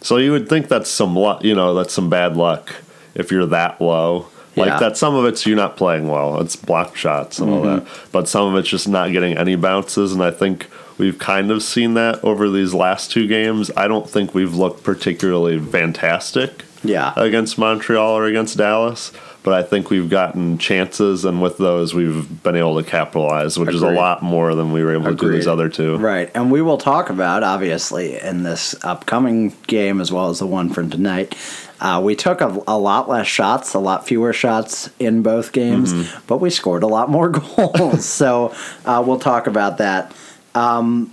[0.00, 1.44] So you would think that's some luck.
[1.44, 2.74] You know, that's some bad luck
[3.14, 4.28] if you're that low.
[4.56, 4.78] Like Yeah.
[4.80, 6.40] that, some of it's you not playing well.
[6.40, 7.84] It's block shots and all mm-hmm.
[7.84, 10.12] that, but some of it's just not getting any bounces.
[10.12, 10.66] And I think
[10.98, 13.70] we've kind of seen that over these last two games.
[13.76, 17.12] I don't think we've looked particularly fantastic Yeah.
[17.16, 19.10] against Montreal or against Dallas,
[19.42, 23.74] but I think we've gotten chances, and with those, we've been able to capitalize, which
[23.74, 25.96] is a lot more than we were able to do these other two.
[25.98, 26.30] Right.
[26.34, 30.70] And we will talk about, obviously, in this upcoming game as well as the one
[30.70, 31.34] from tonight.
[31.80, 35.92] Uh, we took a, a lot less shots, a lot fewer shots in both games,
[35.92, 36.24] Mm-hmm.
[36.28, 38.04] but we scored a lot more goals.
[38.04, 40.14] so uh, we'll talk about that.
[40.54, 41.12] Um,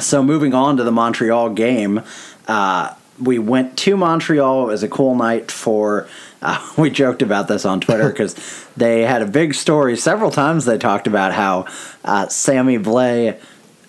[0.00, 2.00] so moving on to the Montreal game,
[2.48, 4.64] uh, we went to Montreal.
[4.64, 6.08] It was a cool night for.
[6.44, 8.36] Uh, we joked about this on Twitter because
[8.76, 9.96] they had a big story.
[9.96, 11.66] Several times they talked about how
[12.04, 13.40] uh, Sammy Blais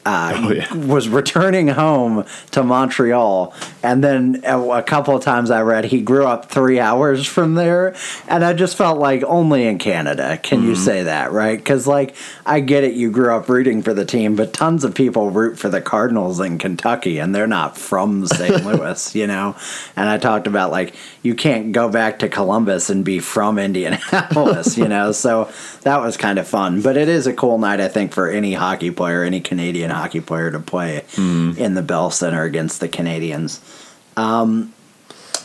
[0.06, 0.74] uh, Oh, yeah.
[0.74, 3.54] was returning home to Montreal,
[3.84, 7.96] and then a, couple of times I read he grew up three hours from there,
[8.28, 11.58] and I just felt like only in Canada can you say that, right?
[11.58, 14.94] Because like I get it, you grew up rooting for the team, but tons of
[14.94, 18.64] people root for the Cardinals in Kentucky, and they're not from St.
[18.66, 19.56] Louis, you know.
[19.96, 24.78] And I talked about like you can't go back to Columbus and be from Indianapolis,
[24.78, 25.12] you know.
[25.26, 25.50] So
[25.82, 28.54] that was kind of fun, but it is a cool night, I think, for any
[28.54, 31.04] hockey player, any Canadian hockey player to play
[31.58, 33.60] in the Bell Center against the Canadiens.
[34.18, 34.74] Um,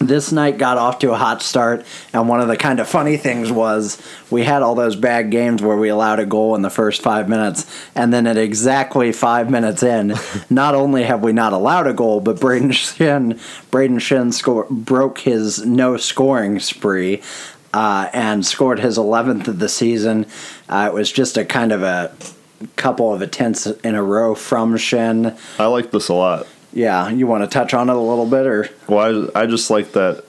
[0.01, 1.85] this night got off to a hot start,
[2.15, 5.61] and one of the kind of funny things was we had all those bad games
[5.61, 9.51] where we allowed a goal in the first five minutes, and then at exactly five
[9.51, 10.15] minutes in,
[10.51, 13.35] not only have we not allowed a goal, but Brayden Schenn,
[13.71, 17.23] Brayden Schenn score, broke his no scoring spree.
[17.73, 20.27] Uh, and scored his 11th of the season.
[20.69, 22.13] Uh, it was just a kind of a
[22.77, 25.39] couple of attempts in a row from Schenn.
[25.59, 26.47] I like this a lot.
[26.73, 29.71] Yeah, you want to touch on it a little bit, or Well, I, I just
[29.71, 30.25] like that.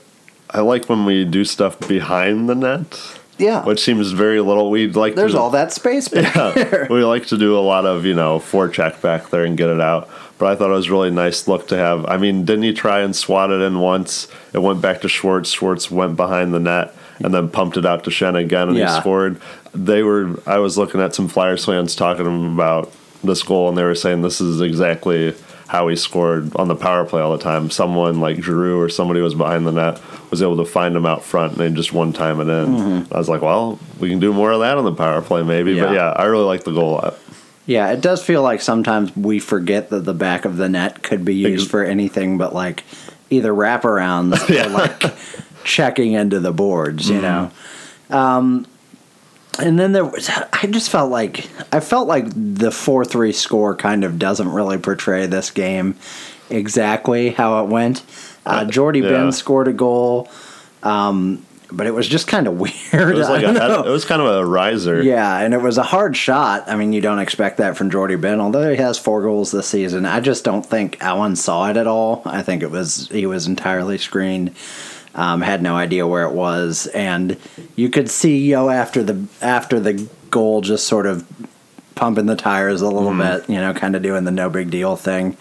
[0.49, 2.99] I like when we do stuff behind the net,
[3.37, 4.69] yeah, which seems very little.
[4.69, 6.87] We like there's to, all that space back there.
[6.89, 9.79] we like to do a lot of you know forecheck back there and get it
[9.79, 10.09] out.
[10.39, 12.05] But I thought it was really nice look to have.
[12.07, 14.27] I mean, didn't he try and swat it in once?
[14.53, 15.51] It went back to Schwartz.
[15.51, 18.93] Schwartz went behind the net and then pumped it out to Schenn again, and Yeah.
[18.95, 19.39] he scored.
[19.73, 20.39] They were.
[20.45, 22.91] I was looking at some Flyers fans talking to them about
[23.23, 25.33] this goal, and they were saying this is exactly
[25.67, 27.69] how he scored on the power play all the time.
[27.69, 31.23] Someone like Giroux or somebody was behind the net was able to find him out
[31.23, 32.75] front and they just one time it in.
[32.75, 33.13] Mm-hmm.
[33.13, 35.79] I was like, well, we can do more of that on the power play maybe.
[35.79, 35.93] But Yeah.
[35.93, 37.13] yeah, I really like the goal.
[37.67, 41.23] Yeah, it does feel like sometimes we forget that the back of the net could
[41.23, 42.83] be used for anything but like
[43.29, 44.65] either wraparounds Yeah.
[44.67, 45.03] or like
[45.63, 47.51] checking into the boards, you know.
[48.09, 48.65] Um,
[49.59, 53.75] and then there was, I just felt like I felt like the four three score
[53.75, 55.95] kind of doesn't really portray this game
[56.49, 58.03] exactly how it went.
[58.45, 59.09] Uh, Jordy Yeah.
[59.11, 60.29] Ben scored a goal,
[60.83, 62.73] um, but it was just kind of weird.
[62.93, 65.01] It was like a it was kind of a riser.
[65.01, 66.63] Yeah, and it was a hard shot.
[66.67, 69.67] I mean, you don't expect that from Jordie Benn, although he has four goals this
[69.67, 70.05] season.
[70.05, 72.21] I just don't think Allen saw it at all.
[72.25, 74.55] I think it was he was entirely screened.
[75.13, 77.37] Um, had no idea where it was, and
[77.75, 81.27] you could see Yeo after the after the goal just sort of
[81.95, 84.95] pumping the tires a little bit, you know, kind of doing the no big deal
[84.95, 85.35] thing.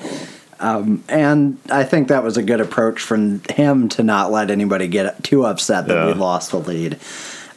[0.58, 4.88] Um, and I think that was a good approach from him to not let anybody
[4.88, 6.98] get too upset that we lost the lead.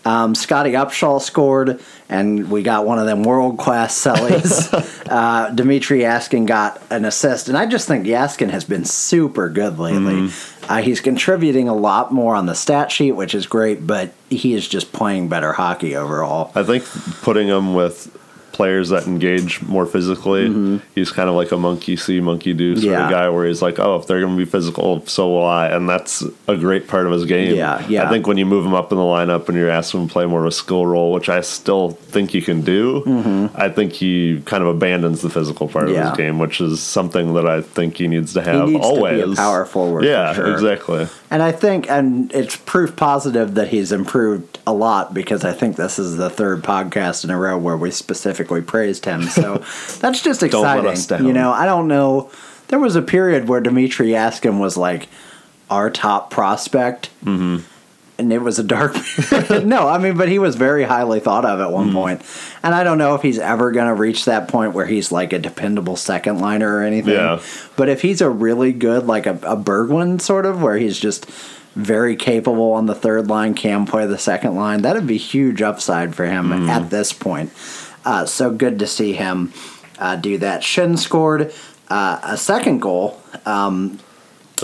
[0.05, 5.07] Um, Scottie Upshall scored, and we got one of them world class sellies.
[5.09, 9.79] uh, Dimitri Jaskin got an assist, and I just think Jaskin has been super good
[9.79, 10.29] lately.
[10.69, 14.53] Uh, he's contributing a lot more on the stat sheet, which is great, but he
[14.53, 16.51] is just playing better hockey overall.
[16.55, 16.85] I think
[17.21, 18.15] putting him with
[18.53, 22.85] players that engage more physically, he's kind of like a monkey see, monkey do sort
[22.91, 23.05] Yeah.
[23.05, 25.67] of guy where he's like, oh, if they're going to be physical, so will I.
[25.67, 27.55] And that's a great part of his game.
[27.55, 28.07] Yeah, yeah.
[28.07, 30.13] I think when you move him up in the lineup and you're asking him to
[30.13, 33.91] play more of a skill role, which I still think he can do, I think
[33.93, 35.95] he kind of abandons the physical part Mm-hmm.
[35.95, 36.01] Yeah.
[36.03, 38.93] of his game, which is something that I think he needs to have needs to
[38.93, 39.35] be a always.
[39.35, 40.53] power forward, for Yeah, sure.
[40.53, 41.07] exactly.
[41.33, 45.77] And I think, and it's proof positive that he's improved a lot because I think
[45.77, 49.23] this is the third podcast in a row where we specifically praised him.
[49.23, 49.57] So
[49.99, 51.25] that's just exciting.
[51.25, 52.29] You know, I don't know.
[52.67, 55.07] There was a period where Dmitry Jaskin was like
[55.71, 57.09] our top prospect.
[57.25, 57.65] Mm-hmm.
[58.23, 58.95] And it was a dark
[59.63, 62.21] no, I mean, but he was very highly thought of at one point.
[62.63, 65.33] And I don't know if he's ever going to reach that point where he's like
[65.33, 67.13] a dependable second liner or anything.
[67.13, 67.41] Yeah.
[67.75, 71.25] But if he's a really good, like a, a Berglund sort of, where he's just
[71.75, 76.15] very capable on the third line, can play the second line, that'd be huge upside
[76.15, 76.69] for him Mm-hmm.
[76.69, 77.51] at this point.
[78.05, 79.51] Uh, so good to see him
[79.99, 80.61] uh, do that.
[80.61, 81.53] Schenn scored
[81.89, 83.19] uh, a second goal.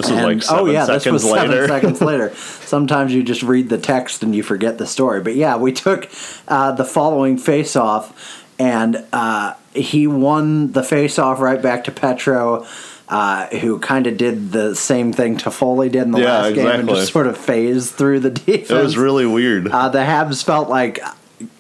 [0.02, 1.52] This is like seven oh yeah, seconds this was later.
[1.52, 2.36] seven seconds later.
[2.36, 5.22] Sometimes you just read the text and you forget the story.
[5.22, 6.10] But yeah, we took
[6.48, 11.92] uh, the following face off, and uh, he won the face off right back to
[11.92, 12.66] Petro.
[13.08, 16.68] Uh, who kind of did the same thing Toffoli did in the Yeah, last game
[16.68, 18.70] and just sort of phased through the defense.
[18.70, 19.68] it was really weird.
[19.68, 21.00] Uh, the Habs felt like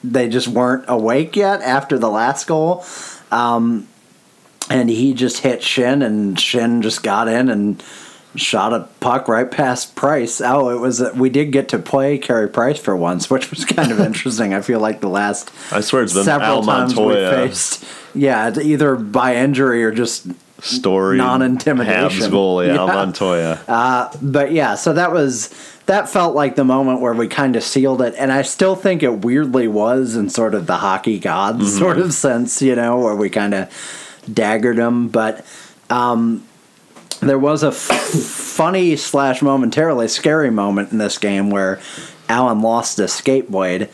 [0.03, 2.85] they just weren't awake yet after the last goal.
[3.31, 3.87] Um,
[4.69, 7.81] and he just hit Schenn, and Schenn just got in and
[8.35, 10.39] shot a puck right past Price.
[10.41, 13.91] Oh, it was we did get to play Carey Price for once, which was kind
[13.91, 14.53] of interesting.
[14.53, 17.85] I feel like the last I swear it's been several Al times we Montoya faced,
[18.13, 20.27] yeah, either by injury or just
[20.61, 21.17] story.
[21.17, 22.21] non-intimidation.
[22.21, 22.93] Habs goalie Al Yeah.
[22.93, 24.15] Montoya.
[24.21, 25.49] but yeah, so that was
[25.85, 29.01] that felt like the moment where we kind of sealed it, and I still think
[29.01, 33.15] it weirdly was in sort of the hockey gods sort of sense, you know, where
[33.15, 33.69] we kind of
[34.29, 35.07] daggered them.
[35.07, 35.43] But
[35.89, 36.45] um,
[37.21, 41.79] there was a f- funny slash momentarily scary moment in this game where
[42.27, 43.89] Allen lost a skateboard.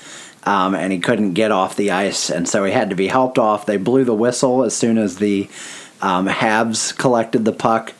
[0.47, 3.39] Um, and he couldn't get off the ice, and so he had to be helped
[3.39, 3.65] off.
[3.65, 5.49] They blew the whistle as soon as the
[6.03, 7.93] um, Habs collected the puck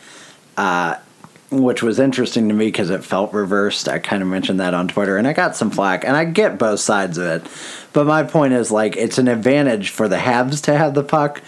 [1.51, 3.88] which was interesting to me because it felt reversed.
[3.88, 6.57] I kind of mentioned that on Twitter, and I got some flack, and I get
[6.57, 7.51] both sides of it.
[7.93, 11.41] But my point is, like, it's an advantage for the Habs to have the puck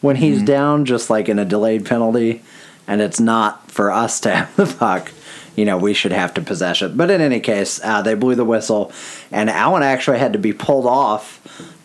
[0.00, 2.42] when he's down, just like in a delayed penalty,
[2.86, 5.10] and it's not for us to have the puck.
[5.56, 6.96] You know, we should have to possess it.
[6.96, 8.90] But in any case, uh, they blew the whistle,
[9.30, 11.40] and Allen actually had to be pulled off.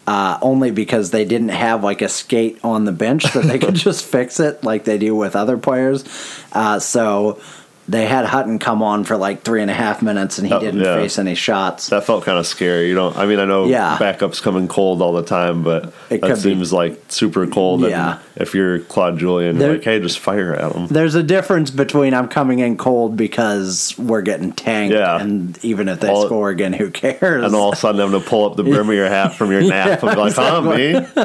[0.08, 3.76] Uh, only because they didn't have like a skate on the bench that they could
[3.88, 6.04] just fix it like they do with other players.
[6.52, 7.39] Uh, so
[7.88, 10.60] they had Hutton come on for like three and a half minutes, and he Oh,
[10.60, 10.95] didn't yeah.
[10.95, 11.89] face any shots.
[11.89, 12.88] That felt kind of scary.
[12.89, 13.16] You don't.
[13.18, 13.97] I mean, I know Yeah.
[14.00, 17.45] backups come in cold all the time, but It that could be- seems like super
[17.45, 17.82] cold.
[17.82, 18.18] Yeah.
[18.40, 20.88] If you're Claude Julien, There- you're like, hey, just fire at him.
[20.88, 25.20] There's a difference between I'm coming in cold because we're getting tanked, Yeah.
[25.20, 27.44] and even if they All- score again, who cares?
[27.46, 29.52] And all of a sudden, having to pull up the brim of your hat from
[29.52, 30.94] your nap and be like, huh, me?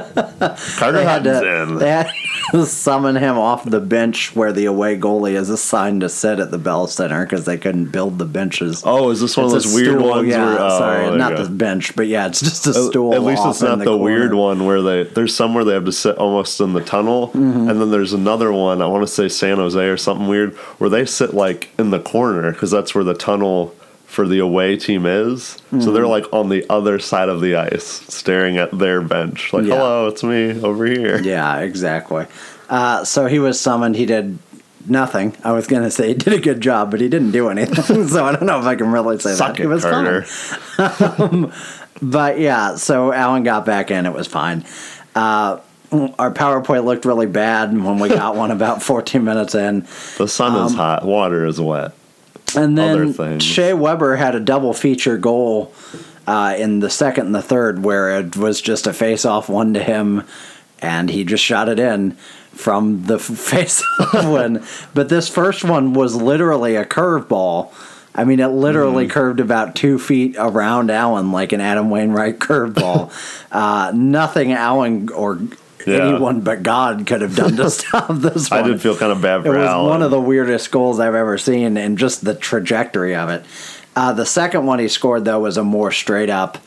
[0.77, 1.75] Carter they had to, in.
[1.77, 2.09] they had,
[2.67, 6.59] summon him off the bench where the away goalie is assigned to sit at the
[6.59, 8.83] Bell Center because they couldn't build the benches.
[8.85, 10.29] Oh, is this one It's of those weird stool, ones?
[10.29, 13.15] Yeah, where, oh, sorry, not the bench, but yeah, it's just a stool.
[13.15, 15.93] At least it's not the, the, weird one where they there's somewhere they have to
[15.93, 17.69] sit almost in the tunnel, Mm-hmm.
[17.71, 18.83] and then there's another one.
[18.83, 22.01] I want to say San Jose or something weird where they sit like in the
[22.01, 23.75] corner because that's where the tunnel
[24.07, 25.43] for the away team is.
[25.45, 25.93] So Mm-hmm.
[25.95, 29.75] they're like on the other side of the ice, staring at their bench, like, Yeah.
[29.77, 32.27] "Hello, it's me over here." Yeah, exactly.
[32.71, 33.97] Uh, so he was summoned.
[33.97, 34.39] He did
[34.87, 35.35] nothing.
[35.43, 38.07] I was gonna say he did a good job, but he didn't do anything.
[38.09, 39.61] so I don't know if I can really say Suck that.
[39.61, 40.23] it, it was Carter.
[40.23, 41.53] fine.
[42.03, 44.05] But yeah, so Allen got back in.
[44.05, 44.65] It was fine.
[45.15, 45.59] Uh,
[45.93, 49.87] our PowerPoint looked really bad when we got one about 14 minutes in.
[50.19, 51.93] The sun Um, is hot, water is wet.
[52.57, 53.41] And then.
[53.41, 55.73] Shea Weber had a double feature goal
[56.27, 59.75] uh, in the second and the third, where it was just a face off one
[59.75, 60.23] to him,
[60.81, 62.13] and he just shot it in
[62.53, 64.65] from the face off one.
[64.95, 67.73] But this first one was literally a curveball.
[68.15, 69.13] I mean, it literally Mm-hmm.
[69.13, 73.11] curved about two feet around Allen like an Adam Wainwright curveball.
[73.51, 75.41] uh, nothing Allen or
[75.87, 76.09] Yeah.
[76.09, 79.41] anyone but God could have done to stop this I did feel kind of bad
[79.41, 79.89] It for was Allen.
[79.91, 83.45] one of the weirdest goals I've ever seen, and just the trajectory of it.
[83.97, 86.59] Uh, the second one he scored though was a more straight up,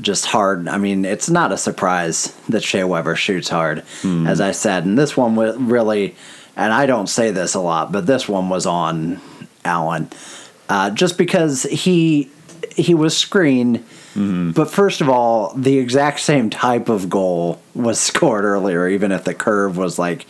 [0.00, 0.66] just hard.
[0.68, 4.26] I mean, it's not a surprise that Shea Weber shoots hard, Hmm.
[4.26, 4.84] as I said.
[4.84, 6.16] And this one was really,
[6.56, 9.20] and I don't say this a lot, but this one was on
[9.64, 10.08] Allen,
[10.68, 12.30] uh, just because he
[12.78, 13.78] he was screened.
[14.14, 14.52] Mm-hmm.
[14.52, 19.24] But first of all, the exact same type of goal was scored earlier, even if
[19.24, 20.26] the curve was like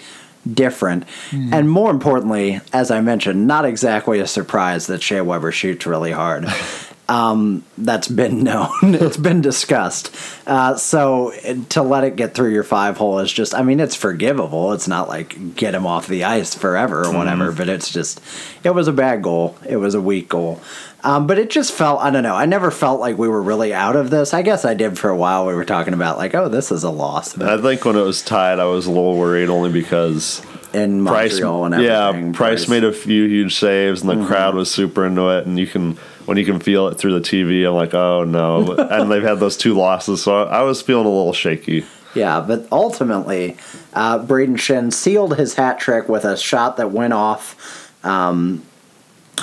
[0.52, 1.04] different.
[1.32, 6.12] And more importantly, as I mentioned, not exactly a surprise that Shea Weber shoots really
[6.12, 6.46] hard.
[7.10, 8.70] Um, that's been known.
[8.82, 10.14] it's been discussed.
[10.46, 11.32] Uh, so
[11.70, 14.74] to let it get through your five hole is just, I mean, it's forgivable.
[14.74, 18.20] It's not like get him off the ice forever or whatever, but it's just,
[18.62, 19.56] it was a bad goal.
[19.66, 20.60] It was a weak goal.
[21.04, 23.72] Um, but it just felt, I don't know, I never felt like we were really
[23.72, 24.34] out of this.
[24.34, 25.46] I guess I did for a while.
[25.46, 27.34] We were talking about, like, oh, this is a loss.
[27.34, 30.44] But I think when it was tied, I was a little worried only because
[30.74, 32.26] in Price, Montreal and everything.
[32.26, 35.46] yeah, Price made a few huge saves, and the crowd was super into it.
[35.46, 35.96] And you can
[36.26, 38.72] when you can feel it through the TV, I'm like, oh no.
[38.90, 41.86] and they've had those two losses, so I was feeling a little shaky.
[42.14, 43.56] Yeah, but ultimately,
[43.94, 47.94] uh, Brayden Schenn sealed his hat trick with a shot that went off.
[48.04, 48.62] Um,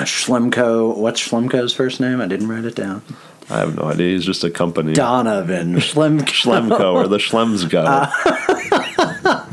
[0.04, 2.22] Schlemko, what's Schlemko's first name?
[2.22, 3.02] I didn't write it down.
[3.50, 4.12] I have no idea.
[4.14, 4.94] He's just a company.
[4.94, 6.26] Donovan Schlemko.
[6.26, 7.84] Schlemko or the Schlems go.
[7.86, 8.65] Uh,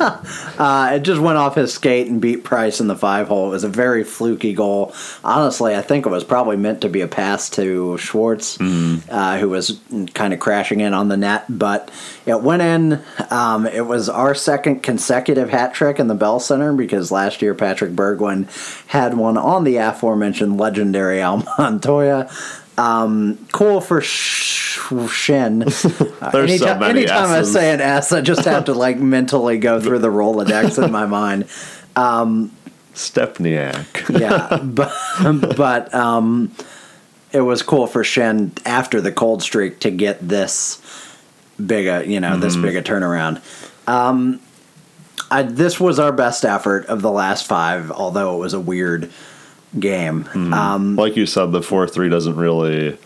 [0.59, 3.48] Uh, it just went off his skate and beat Price in the five hole.
[3.48, 4.94] It was a very fluky goal.
[5.24, 9.48] Honestly, I think it was probably meant to be a pass to Schwartz, uh, who
[9.48, 9.80] was
[10.14, 11.46] kind of crashing in on the net.
[11.48, 11.90] But
[12.26, 13.03] it went in.
[13.30, 17.55] Um, it was our second consecutive hat trick in the Bell Center because last year
[17.55, 18.46] Patrik Berglund
[18.88, 22.30] had one on the aforementioned legendary Al Montoya.
[22.78, 25.64] Um, cool for Sh- Schenn.
[26.32, 29.58] There's so anytime, many anytime I say an S, I just have to like mentally
[29.58, 31.44] go through the Rolodex in my mind.
[32.94, 34.18] Stepniak.
[34.18, 36.52] Yeah, but but um,
[37.32, 40.80] it was cool for Schenn after the cold streak to get this
[41.64, 43.42] big a you know this big a turnaround.
[43.88, 44.40] Um,
[45.30, 49.10] I, this was our best effort of the last five, although it was a weird
[49.78, 50.28] game.
[50.34, 52.98] Um, like you said, the four three doesn't really.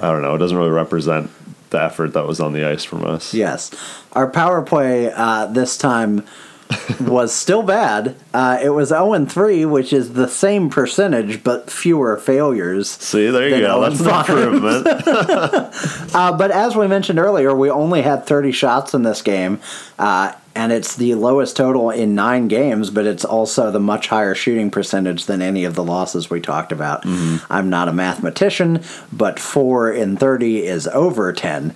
[0.00, 0.34] I don't know.
[0.34, 1.30] It doesn't really represent
[1.70, 3.34] the effort that was on the ice from us.
[3.34, 3.70] Yes.
[4.12, 6.24] Our power play uh, this time
[7.00, 8.14] was still bad.
[8.32, 12.90] Uh, it was 0 and 3, which is the same percentage, but fewer failures.
[12.90, 13.80] See, there you go.
[13.80, 14.86] That's an improvement.
[16.14, 19.58] Uh, but as we mentioned earlier, we only had 30 shots in this game.
[19.98, 24.34] Uh, and it's the lowest total in nine games, but it's also the much higher
[24.34, 27.04] shooting percentage than any of the losses we talked about.
[27.50, 28.82] I'm not a mathematician,
[29.12, 31.74] but four in 30 is over 10.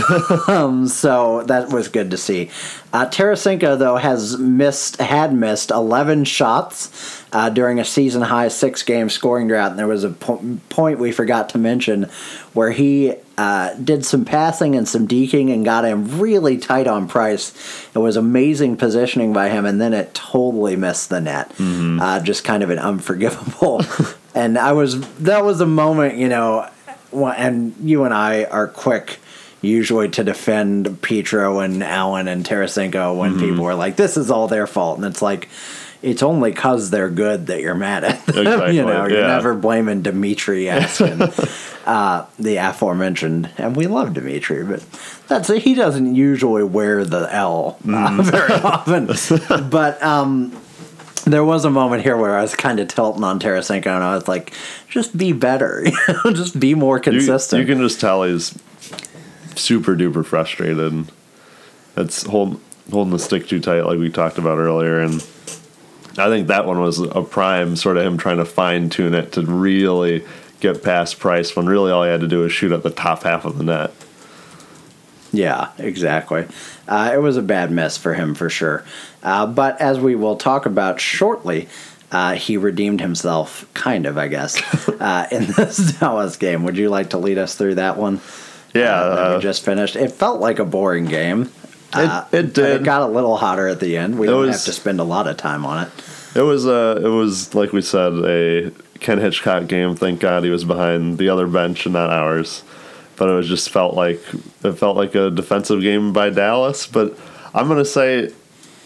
[0.48, 2.50] um, so that was good to see.
[2.92, 8.82] Uh, Tarasenko, though, has missed, had missed 11 shots uh, during a season high six
[8.82, 9.70] game scoring drought.
[9.70, 12.04] And there was a po- point we forgot to mention
[12.54, 17.06] where he uh, did some passing and some deking and got him really tight on
[17.06, 17.52] Price.
[17.94, 21.52] It was amazing positioning by him, and then it totally missed the net.
[22.00, 23.82] Uh, just kind of an unforgivable.
[24.34, 26.68] and I was that was a moment, you know,
[27.12, 29.18] and you and I are quick.
[29.62, 34.48] Usually to defend Petro and Allen and Tarasenko when people are like, "This is all
[34.48, 35.48] their fault," and it's like,
[36.02, 38.38] it's only because they're good that you're mad at them.
[38.46, 41.20] Exactly, you know, you're never blaming Dimitri Jaskin,
[41.86, 43.50] uh, the aforementioned.
[43.58, 44.84] And we love Dimitri, but
[45.28, 48.24] that's he doesn't usually wear the L uh, Mm.
[48.30, 49.68] very often.
[49.70, 50.56] but um,
[51.24, 54.14] there was a moment here where I was kind of tilting on Tarasenko, and I
[54.14, 54.52] was like,
[54.88, 55.84] just be better,
[56.32, 57.60] just be more consistent.
[57.60, 58.56] you can just tell he's
[59.56, 61.10] super duper frustrated.
[61.96, 65.26] It's hold, holding the stick too tight, like we talked about earlier, and
[66.18, 69.32] I think that one was a prime sort of him trying to fine tune it
[69.32, 70.24] to really
[70.60, 73.22] get past Price when really all he had to do was shoot at the top
[73.24, 73.92] half of the net.
[75.32, 76.46] Yeah, exactly.
[76.88, 78.84] Uh, it was a bad miss for him for sure.
[79.22, 81.68] Uh, but as we will talk about shortly,
[82.10, 86.64] uh, he redeemed himself, kind of, I guess, uh, in this Dallas game.
[86.64, 88.20] Would you like to lead us through that one?
[88.72, 89.96] Yeah, uh, that uh, we just finished.
[89.96, 91.50] It felt like a boring game.
[91.92, 92.80] Uh, it but did.
[92.80, 94.18] It got a little hotter at the end.
[94.18, 95.88] We It don't was- have to spend a lot of time on it.
[96.34, 98.70] It was uh it was like we said a
[99.00, 99.94] Ken Hitchcock game.
[99.96, 102.62] Thank God he was behind the other bench and not ours.
[103.16, 104.20] But it was just felt like
[104.62, 106.86] it felt like a defensive game by Dallas.
[106.86, 107.16] But
[107.54, 108.30] I'm gonna say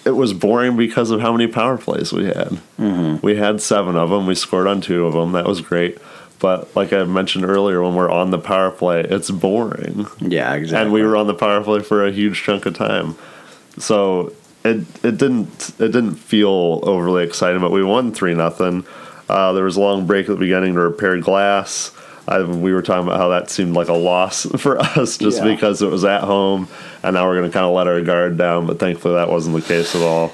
[0.05, 2.61] it was boring because of how many power plays we had.
[2.79, 3.17] Mm-hmm.
[3.27, 4.27] We had seven of them.
[4.27, 5.33] We scored on two of them.
[5.33, 5.99] That was great.
[6.41, 10.83] But like I mentioned earlier, when we're on the power play, it's boring Yeah, exactly.
[10.85, 13.15] and we were on the power play for a huge chunk of time.
[13.79, 14.33] So
[14.65, 18.85] it it didn't it didn't feel overly exciting, but we won three nothing.
[19.29, 21.93] Uh, there was a long break at the beginning to repair glass.
[22.27, 25.45] I, we were talking about how that seemed like a loss for us just Yeah.
[25.55, 26.69] because it was at home,
[27.03, 28.67] and now we're going to kind of let our guard down.
[28.67, 30.31] But thankfully, that wasn't the case at all.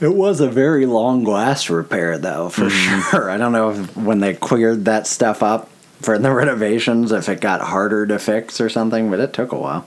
[0.00, 3.10] It was a very long glass repair, though, for Mm-hmm.
[3.10, 3.30] sure.
[3.34, 5.70] I don't know if when they cleared that stuff up
[6.00, 9.58] for the renovations, if it got harder to fix or something, but it took a
[9.58, 9.86] while.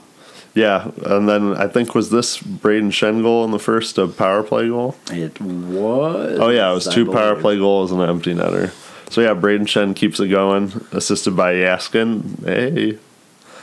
[0.52, 4.42] Yeah, and then I think was this Brayden Schenn goal in the first uh, power
[4.42, 4.96] play goal.
[5.12, 6.38] It was.
[6.40, 8.70] Oh yeah, it was I two power play goals and an empty netter.
[9.12, 12.98] So yeah, Brayden Schenn keeps it going, assisted by Jaskin, hey,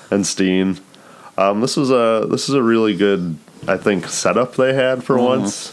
[0.09, 0.79] and Steen.
[1.37, 3.37] Um, this was a this is a really good,
[3.67, 5.71] I think, setup they had for once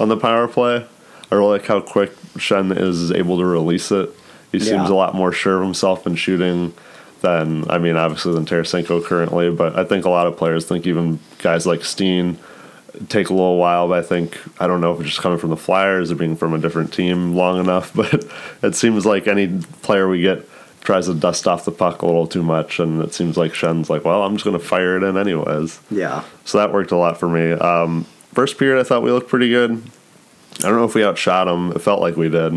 [0.00, 0.86] on the power play.
[1.30, 4.10] I really like how quick Schenn is able to release it.
[4.52, 6.74] He seems a lot more sure of himself in shooting
[7.22, 9.50] than I mean, obviously than Tarasenko currently.
[9.50, 12.38] But I think a lot of players think even guys like Steen
[13.08, 13.88] take a little while.
[13.88, 16.36] But I think I don't know if it's just coming from the Flyers or being
[16.36, 17.92] from a different team long enough.
[17.96, 18.24] But
[18.62, 20.48] it seems like any player we get
[20.82, 23.88] tries to dust off the puck a little too much, and it seems like Schenn's
[23.88, 25.80] like, well, I'm just going to fire it in anyways.
[25.90, 26.22] Yeah.
[26.44, 27.52] So that worked a lot for me.
[27.52, 29.82] Um, first period, I thought we looked pretty good.
[30.58, 31.72] I don't know if we outshot them.
[31.72, 32.52] It felt like we did.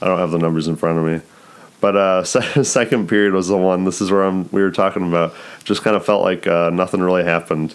[0.00, 1.26] I don't have the numbers in front of me.
[1.80, 3.84] But uh, second period was the one.
[3.84, 5.34] This is where I'm, we were talking about.
[5.64, 7.74] Just kind of felt like uh, nothing really happened.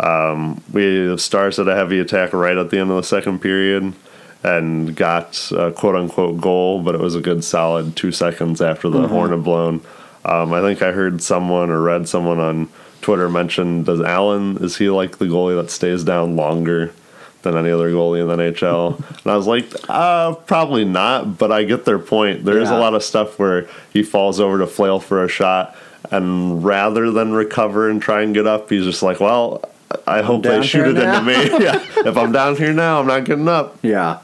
[0.00, 3.40] Um, we the Stars had a heavy attack right at the end of the second
[3.40, 3.92] period
[4.42, 8.88] and got a quote unquote goal, but it was a good solid two seconds after
[8.88, 9.82] the horn had blown.
[10.24, 12.68] Um, I think I heard someone or read someone on
[13.02, 16.92] Twitter mentioned, does Allen, is he like the goalie that stays down longer
[17.42, 18.96] than any other goalie in the NHL?
[19.24, 22.44] and I was like, uh, probably not, but I get their point.
[22.44, 22.78] There is Yeah.
[22.78, 25.76] a lot of stuff where he falls over to flail for a shot,
[26.10, 29.62] and rather than recover and try and get up, he's just like, well,
[30.06, 31.34] I hope they shoot it now." into me.
[31.64, 33.76] yeah, if I'm down here now, I'm not getting up.
[33.82, 34.20] Yeah.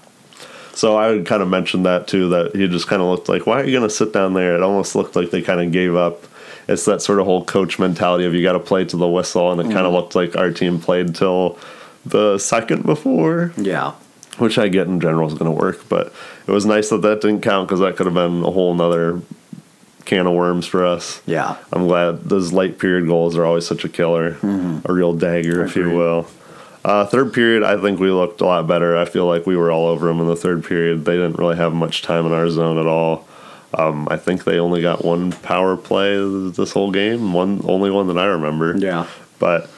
[0.72, 2.28] So I would kind of mention that too.
[2.28, 4.54] That he just kind of looked like, why are you going to sit down there?
[4.54, 6.22] It almost looked like they kind of gave up.
[6.68, 9.50] It's that sort of whole coach mentality of you got to play to the whistle,
[9.50, 11.58] and it kind of looked like our team played till
[12.04, 13.92] the second before, Yeah.
[14.36, 15.88] which I get in general is going to work.
[15.88, 16.12] But
[16.46, 19.20] it was nice that that didn't count because that could have been a whole nother
[20.04, 21.20] can of worms for us.
[21.26, 21.56] Yeah.
[21.72, 24.36] I'm glad those late period goals are always such a killer,
[24.84, 26.26] a real dagger, if you will.
[26.84, 28.96] Uh, third period, I think we looked a lot better.
[28.96, 31.04] I feel like we were all over them in the third period.
[31.04, 33.26] They didn't really have much time in our zone at all.
[33.74, 36.16] Um, I think they only got one power play
[36.50, 38.76] this whole game, one only one that I remember.
[38.76, 39.06] Yeah.
[39.38, 39.68] But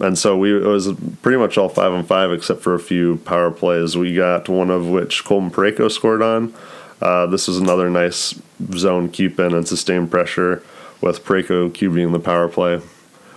[0.00, 3.16] and so we it was pretty much all five on five except for a few
[3.18, 3.96] power plays.
[3.96, 6.54] We got one of which Colton Parayko scored on.
[7.00, 8.40] Uh, this was another nice
[8.72, 10.62] zone keep in and sustained pressure
[11.00, 12.80] with Parayko QBing the power play,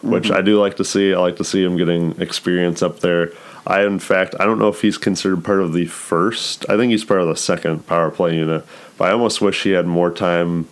[0.02, 1.14] which I do like to see.
[1.14, 3.32] I like to see him getting experience up there.
[3.68, 6.66] I, in fact, I don't know if he's considered part of the first.
[6.70, 8.66] I think he's part of the second power play unit,
[8.98, 10.68] but I almost wish he had more time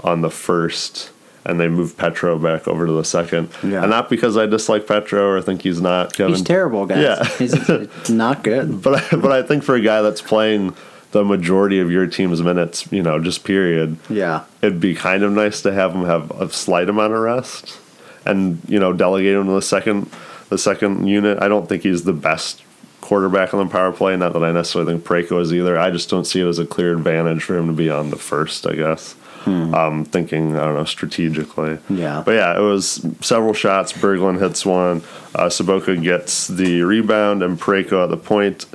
[0.00, 1.10] on the first
[1.44, 3.48] and they moved Petro back over to the second.
[3.62, 3.80] Yeah.
[3.82, 6.34] And not because I dislike Petro or think he's not Kevin.
[6.34, 6.98] He's terrible, guys.
[7.02, 7.24] Yeah.
[7.38, 8.82] He's it's not good.
[8.82, 10.74] But I, but I think for a guy that's playing
[11.12, 14.44] the majority of your team's minutes, you know, just period, Yeah.
[14.60, 17.78] it'd be kind of nice to have him have a slight amount of rest
[18.26, 20.10] and you know delegate him to the second
[20.50, 21.42] the second unit.
[21.42, 22.62] I don't think he's the best
[23.00, 24.16] quarterback on the power play.
[24.16, 25.78] Not that I necessarily think Parayko is either.
[25.78, 28.16] I just don't see it as a clear advantage for him to be on the
[28.16, 28.66] first.
[28.66, 29.16] I guess.
[29.46, 31.78] Um, thinking I don't know strategically.
[31.88, 32.22] Yeah.
[32.24, 33.90] But yeah, it was several shots.
[33.92, 34.98] Berglund hits one.
[35.34, 38.66] Uh, Sobotka gets the rebound and Parayko at the point,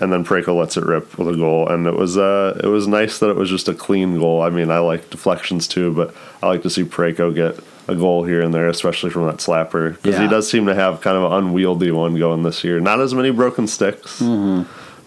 [0.00, 1.68] and then Parayko lets it rip with a goal.
[1.68, 4.42] And it was uh, it was nice that it was just a clean goal.
[4.42, 7.58] I mean, I like deflections too, but I like to see Parayko get
[7.88, 10.22] a goal here and there, especially from that slapper, because Yeah.
[10.22, 12.78] he does seem to have kind of an unwieldy one going this year.
[12.80, 14.22] Not as many broken sticks,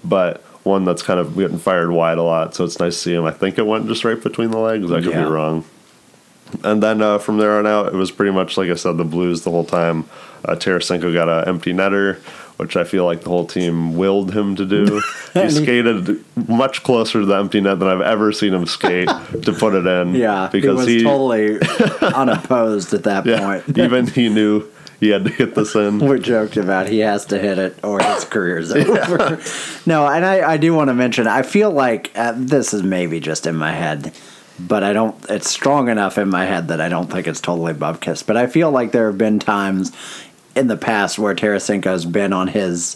[0.03, 2.56] but one that's kind of getting fired wide a lot.
[2.56, 3.26] So it's nice to see him.
[3.26, 4.91] I think it went just right between the legs.
[4.91, 5.24] I could Yeah.
[5.26, 5.65] be wrong.
[6.64, 9.03] And then uh, from there on out, it was pretty much like I said, the
[9.03, 10.06] Blues the whole time.
[10.45, 12.18] Uh, Tarasenko got an empty netter,
[12.57, 15.01] which I feel like the whole team willed him to do.
[15.34, 19.55] he skated much closer to the empty net than I've ever seen him skate to
[19.57, 20.15] put it in.
[20.15, 21.59] Yeah, because he was he, totally
[22.01, 23.77] unopposed at that yeah, point.
[23.77, 24.69] even he knew
[24.99, 25.99] he had to hit this in.
[25.99, 29.41] we joked about he has to hit it or his career's over.
[29.85, 33.19] no, and I, I do want to mention, I feel like uh, this is maybe
[33.19, 34.13] just in my head,
[34.59, 37.73] but I don't, it's strong enough in my head that I don't think it's totally
[37.73, 38.25] Bubkiss.
[38.25, 39.91] But I feel like there have been times
[40.55, 42.95] in the past where Tarasenko's been on his,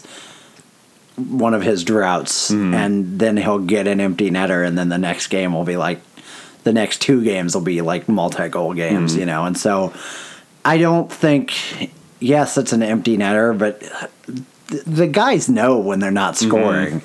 [1.16, 2.74] one of his droughts, hmm.
[2.74, 6.00] and then he'll get an empty netter, and then the next game will be like,
[6.64, 9.20] the next two games will be like multi goal games, hmm.
[9.20, 9.92] you know, and so
[10.64, 11.92] I don't think.
[12.20, 13.80] Yes, it's an empty netter, but
[14.68, 16.48] th- the guys know when they're not mm-hmm.
[16.48, 17.02] scoring.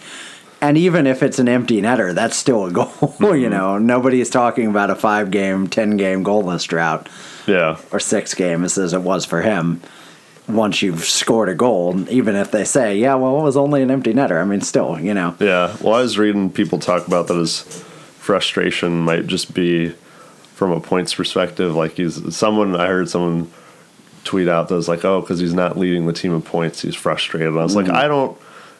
[0.60, 2.88] And even if it's an empty netter, that's still a goal.
[2.92, 3.50] you mm-hmm.
[3.50, 7.10] know, nobody's talking about a five game, 10 game goalless drought
[7.46, 7.78] Yeah.
[7.92, 9.82] or six games as it was for him.
[10.48, 13.90] Once you've scored a goal, even if they say, yeah, well, it was only an
[13.90, 14.42] empty netter.
[14.42, 15.36] I mean, still, you know.
[15.40, 15.76] Yeah.
[15.82, 17.62] Well, I was reading people talk about that his
[18.18, 19.94] frustration might just be
[20.54, 21.76] from a points perspective.
[21.76, 23.52] Like he's someone I heard someone
[24.24, 26.96] tweet out that was like, "Oh, because he's not leading the team in points, he's
[26.96, 27.96] frustrated." And I was like, mm-hmm.
[27.96, 28.38] I don't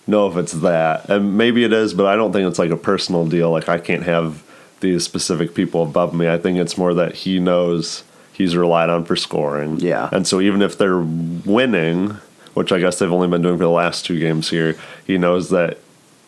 [0.08, 2.78] know if it's that, and maybe it is, but I don't think it's like a
[2.78, 3.52] personal deal.
[3.52, 4.44] Like I can't have
[4.80, 6.30] these specific people above me.
[6.30, 8.04] I think it's more that he knows
[8.34, 9.80] he's relied on for scoring.
[9.80, 10.10] Yeah.
[10.12, 12.18] And so even if they're winning,
[12.54, 14.76] which I guess they've only been doing for the last two games here,
[15.08, 15.78] he knows that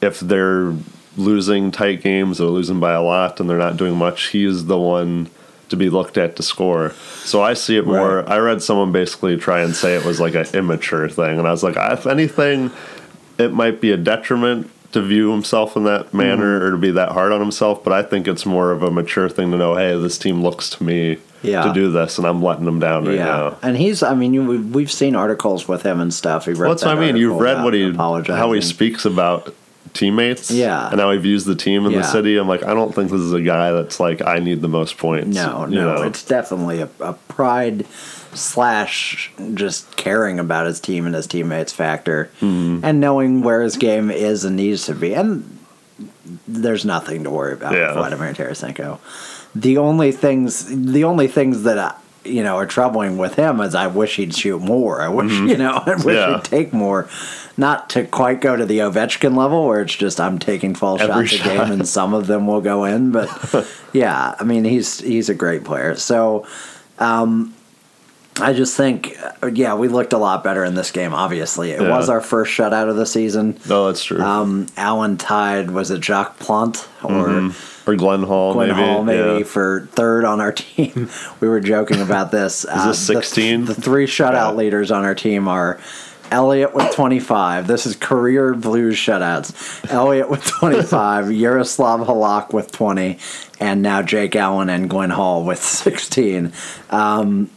[0.02, 0.74] if they're
[1.18, 4.78] losing tight games or losing by a lot and they're not doing much, he's the
[4.78, 5.30] one
[5.70, 6.92] to be looked at to score.
[7.24, 8.18] So I see it more.
[8.18, 8.30] Right.
[8.30, 11.52] I read someone basically try and say it was like an immature thing, and I
[11.52, 12.70] was like, if anything,
[13.40, 16.66] it might be a detriment to view himself in that manner Mm-hmm.
[16.68, 17.84] or to be that hard on himself.
[17.84, 20.70] But I think it's more of a mature thing to know, hey, this team looks
[20.72, 21.64] to me Yeah.
[21.64, 23.58] to do this, and I'm letting them down right yeah, now.
[23.62, 24.04] and he's.
[24.04, 26.46] I mean, you, we've, we've seen articles with him and stuff.
[26.46, 27.18] He wrote Well, that's that what I mean.
[27.18, 29.54] You've read what he, how he speaks about
[29.94, 30.90] teammates, Yeah.
[30.92, 32.00] and how he views the team in Yeah.
[32.00, 32.36] the city.
[32.38, 34.98] I'm like, I don't think this is a guy that's like, I need the most
[34.98, 35.36] points.
[35.36, 36.02] No, you no, know?
[36.04, 37.86] it's definitely a, a pride
[38.34, 42.84] slash just caring about his team and his teammates factor, Mm-hmm.
[42.84, 45.14] and knowing where his game is and needs to be.
[45.16, 45.58] And
[46.46, 47.88] there's nothing to worry about Yeah.
[47.88, 49.00] with Vladimir Tarasenko.
[49.56, 51.96] The only things, the only things that I,
[52.26, 55.02] you know are troubling with him is I wish he'd shoot more.
[55.02, 56.10] I wish you know I wish Mm-hmm.
[56.10, 56.36] Yeah.
[56.36, 57.08] he'd take more.
[57.58, 61.26] Not to quite go to the Ovechkin level where it's just I'm taking 12 Every
[61.26, 61.68] shots a shot.
[61.68, 63.30] game and some of them will go in, but
[63.94, 65.96] yeah, I mean he's he's a great player.
[65.96, 66.46] So
[67.00, 67.54] um,
[68.42, 69.18] I just think
[69.54, 71.14] yeah, we looked a lot better in this game.
[71.14, 71.90] Obviously, it Yeah.
[71.96, 73.58] was our first shutout of the season.
[73.70, 74.20] no, that's true.
[74.22, 77.52] Um, Allen tied was it Jacques Plante or
[77.88, 78.82] or Glenn Hall, Glenn maybe.
[78.82, 79.44] Hall maybe Yeah.
[79.46, 81.10] for third on our team.
[81.40, 82.66] we were joking about this.
[82.66, 83.66] Is this 16?
[83.66, 84.52] The, three shutout Yeah.
[84.54, 85.80] leaders on our team are
[86.32, 87.68] Elliott with 25.
[87.68, 89.54] This is career Blues shutouts.
[89.92, 93.20] Elliott with 25, Yaroslav Halak with 20,
[93.60, 96.52] and now Jake Allen and Glenn Hall with 16.
[96.90, 97.50] Um,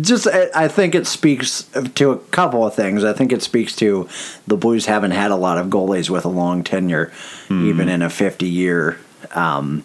[0.00, 3.04] just I think it speaks to a couple of things.
[3.04, 4.08] I think it speaks to
[4.44, 7.12] the Blues haven't had a lot of goalies with a long tenure,
[7.46, 7.68] Hmm.
[7.68, 8.98] even in a 50 year
[9.32, 9.84] um,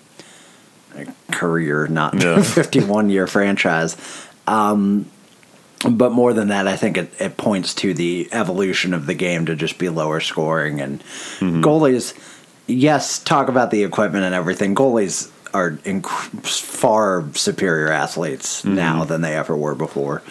[1.32, 2.42] career, not Yeah.
[2.44, 3.96] 51 year franchise.
[4.48, 5.06] Um,
[5.90, 9.46] but more than that, I think it, it points to the evolution of the game
[9.46, 11.02] to just be lower scoring and
[11.40, 12.14] goalies.
[12.68, 14.76] Yes, talk about the equipment and everything.
[14.76, 16.06] Goalies are inc-
[16.46, 20.22] far superior athletes now than they ever were before,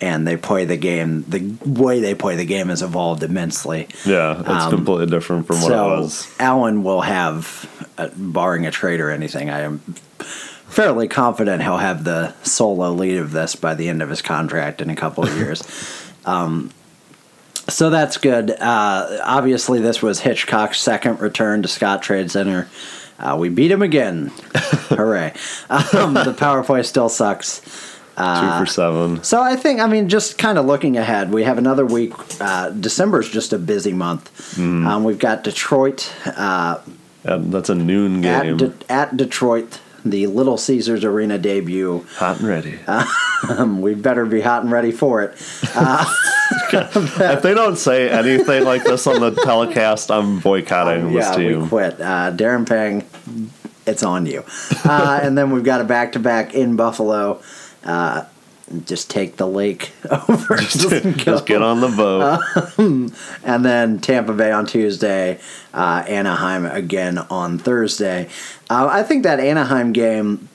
[0.00, 1.24] and they play the game.
[1.28, 3.88] The way they play the game has evolved immensely.
[4.04, 6.28] Yeah, it's Um, completely different from what so it was.
[6.38, 7.68] Allen will have,
[7.98, 9.78] uh, barring a trade or anything, I am
[10.68, 14.80] fairly confident he'll have the solo lead of this by the end of his contract
[14.80, 15.62] in a couple of years.
[16.26, 16.70] um,
[17.68, 18.50] so that's good.
[18.52, 22.66] Uh, obviously, this was Hitchcock's second return to Scottrade Center.
[23.18, 24.28] Uh, we beat him again.
[24.88, 25.34] Hooray.
[25.68, 27.60] Um, the power play still sucks.
[28.18, 29.22] Two for seven.
[29.22, 32.12] So I think, I mean, just kind of looking ahead, we have another week.
[32.40, 34.32] Uh, is just a busy month.
[34.56, 34.86] Mm-hmm.
[34.86, 36.80] Um, we've got Detroit uh,
[37.24, 38.56] that's a noon at, game.
[38.56, 42.06] De- at Detroit, the Little Caesars Arena debut.
[42.16, 42.78] Hot and ready.
[43.48, 45.30] Um, we better be hot and ready for it.
[45.62, 51.62] if they don't say anything like this on the telecast, I'm boycotting this yeah, team.
[51.62, 52.00] we quit.
[52.00, 53.04] Uh, Darren Pang,
[53.86, 54.42] it's on you.
[54.84, 57.40] Uh, and then we've got a back to back in Buffalo.
[57.84, 58.24] Uh,
[58.84, 59.92] just take the lake
[60.28, 60.56] over.
[60.56, 62.40] Just, just get on the boat.
[63.42, 65.40] And then Tampa Bay on Tuesday,
[65.72, 68.28] uh, Anaheim again on Thursday.
[68.68, 70.48] Uh, I think that Anaheim game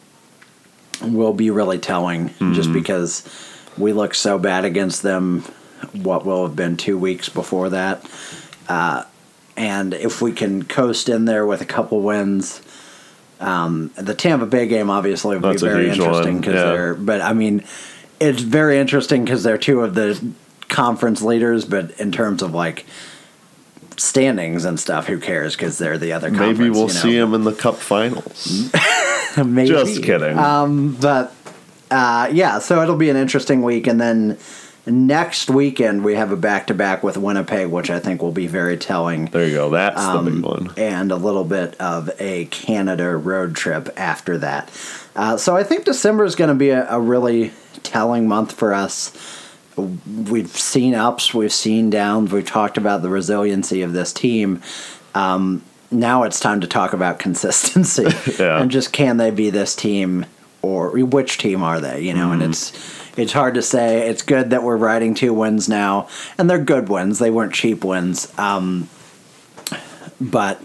[1.02, 3.28] will be really telling just because
[3.78, 5.42] we look so bad against them,
[5.92, 8.06] what will have been two weeks before that.
[8.70, 9.04] Uh,
[9.58, 12.62] and if we can coast in there with a couple wins,
[13.40, 16.66] um, the Tampa Bay game obviously would That's be very interesting because yeah.
[16.66, 16.94] they're.
[16.94, 17.64] But I mean,
[18.20, 20.34] it's very interesting because they're two of the
[20.70, 21.66] conference leaders.
[21.66, 22.86] But in terms of like
[23.98, 25.56] standings and stuff, who cares?
[25.56, 26.30] Because they're the other.
[26.30, 27.00] Conference, Maybe we'll you know?
[27.00, 28.72] see them in the Cup Finals.
[29.38, 29.68] Maybe.
[29.68, 30.38] Just kidding.
[30.38, 31.34] Um, but
[31.92, 34.38] uh, yeah, so it'll be an interesting week, and then
[34.86, 38.48] next weekend we have a back to back with Winnipeg, which I think will be
[38.48, 39.26] very telling.
[39.28, 39.70] there you go.
[39.70, 40.72] That's the Um, big one.
[40.78, 44.70] and a little bit of a Canada road trip after that.
[45.16, 47.52] Uh, so I think December is going to be a, a really
[47.84, 49.12] telling month for us.
[49.76, 54.62] We've seen ups, we've seen downs, we've talked about the resiliency of this team.
[55.16, 58.04] Um, now it's time to talk about consistency
[58.40, 58.62] Yeah.
[58.62, 60.26] and just can they be this team
[60.62, 62.02] or which team are they?
[62.02, 62.72] You know, and it's
[63.18, 64.08] it's hard to say.
[64.10, 66.08] It's good that we're riding two wins now,
[66.38, 67.20] and they're good wins.
[67.20, 68.32] They weren't cheap wins.
[68.40, 68.90] Um,
[70.20, 70.62] but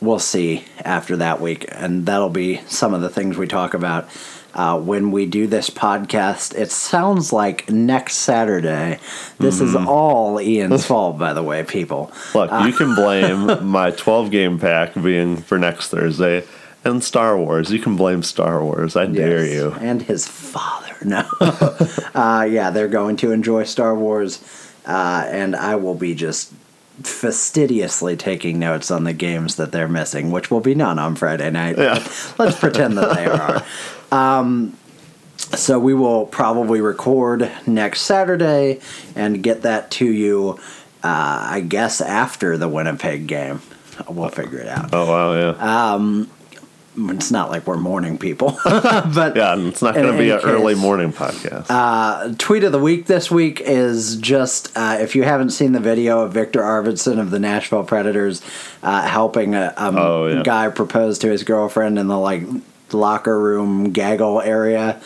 [0.00, 4.08] we'll see after that week, and that'll be some of the things we talk about
[4.54, 6.56] uh, when we do this podcast.
[6.56, 8.98] It sounds like next Saturday.
[9.38, 12.12] This is all Ian's fault, by the way, people.
[12.34, 16.44] Look, you can blame my 12 game pack being for next Thursday
[16.88, 17.70] and Star Wars.
[17.70, 18.96] You can blame Star Wars.
[18.96, 19.72] I dare you.
[19.80, 20.86] And his father.
[21.04, 21.24] No.
[22.12, 24.42] uh, yeah, they're going to enjoy Star Wars,
[24.84, 26.52] uh, and I will be just
[27.04, 31.50] fastidiously taking notes on the games that they're missing, which will be none on Friday
[31.50, 31.78] night.
[31.78, 32.04] Yeah.
[32.36, 33.64] Let's pretend that they are.
[34.10, 34.74] Um,
[35.36, 38.80] so we will probably record next Saturday
[39.14, 40.58] and get that to you,
[41.04, 43.60] uh, I guess, after the Winnipeg game.
[44.08, 44.94] We'll figure it out.
[44.94, 45.92] Oh, wow, yeah.
[47.00, 50.74] It's not like we're morning people, but yeah, it's not going to be an early
[50.74, 52.38] morning podcast.
[52.38, 56.20] tweet of the week this week is just uh, if you haven't seen the video
[56.22, 58.42] of Viktor Arvidsson of the Nashville Predators
[58.82, 60.42] uh, helping a um, Oh, yeah.
[60.42, 62.42] guy propose to his girlfriend in the like
[62.92, 65.00] locker room gaggle area.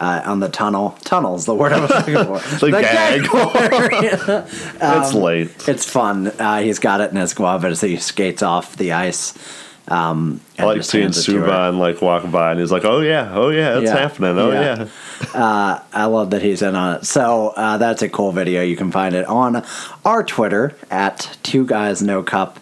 [0.00, 2.38] Uh, on the tunnel, tunnel's the word I was looking for.
[2.66, 3.56] The gaggle.
[3.56, 4.46] area.
[4.80, 5.68] it's late.
[5.68, 6.28] It's fun.
[6.28, 9.34] Uh, he's got it in his glove as he skates off the ice.
[9.88, 11.08] Um, I like seeing.
[11.08, 13.96] Subban like walk by and he's like, "Oh yeah, oh yeah, it's Yeah.
[13.98, 14.38] happening.
[14.38, 14.86] Oh Yeah.
[15.34, 17.06] yeah." I love that he's in on it.
[17.06, 18.62] So uh, that's a cool video.
[18.62, 19.64] You can find it on
[20.04, 22.58] our Twitter at Two Guys No Cup,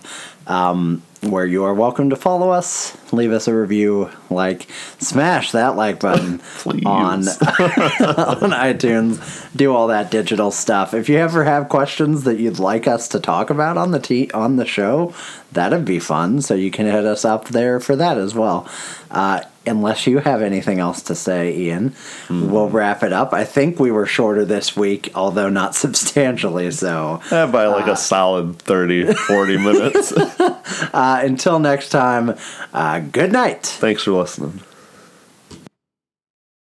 [0.46, 4.68] um, where you are welcome to follow us, leave us a review, like,
[5.00, 6.40] smash that like button
[6.86, 9.46] on on iTunes.
[9.56, 10.94] Do all that digital stuff.
[10.94, 14.30] If you ever have questions that you'd like us to talk about on the t-
[14.32, 15.12] on the show,
[15.52, 16.42] that'd be fun.
[16.42, 18.68] So you can hit us up there for that as well.
[19.10, 21.94] Uh, unless you have anything else to say, Ian,
[22.28, 23.32] we'll wrap it up.
[23.32, 27.20] I think we were shorter this week, although not substantially so.
[27.30, 30.12] Eh, by like a solid 30, 40 minutes.
[30.12, 32.36] Uh, until next time,
[32.72, 33.64] uh, good night.
[33.66, 34.60] Thanks for listening.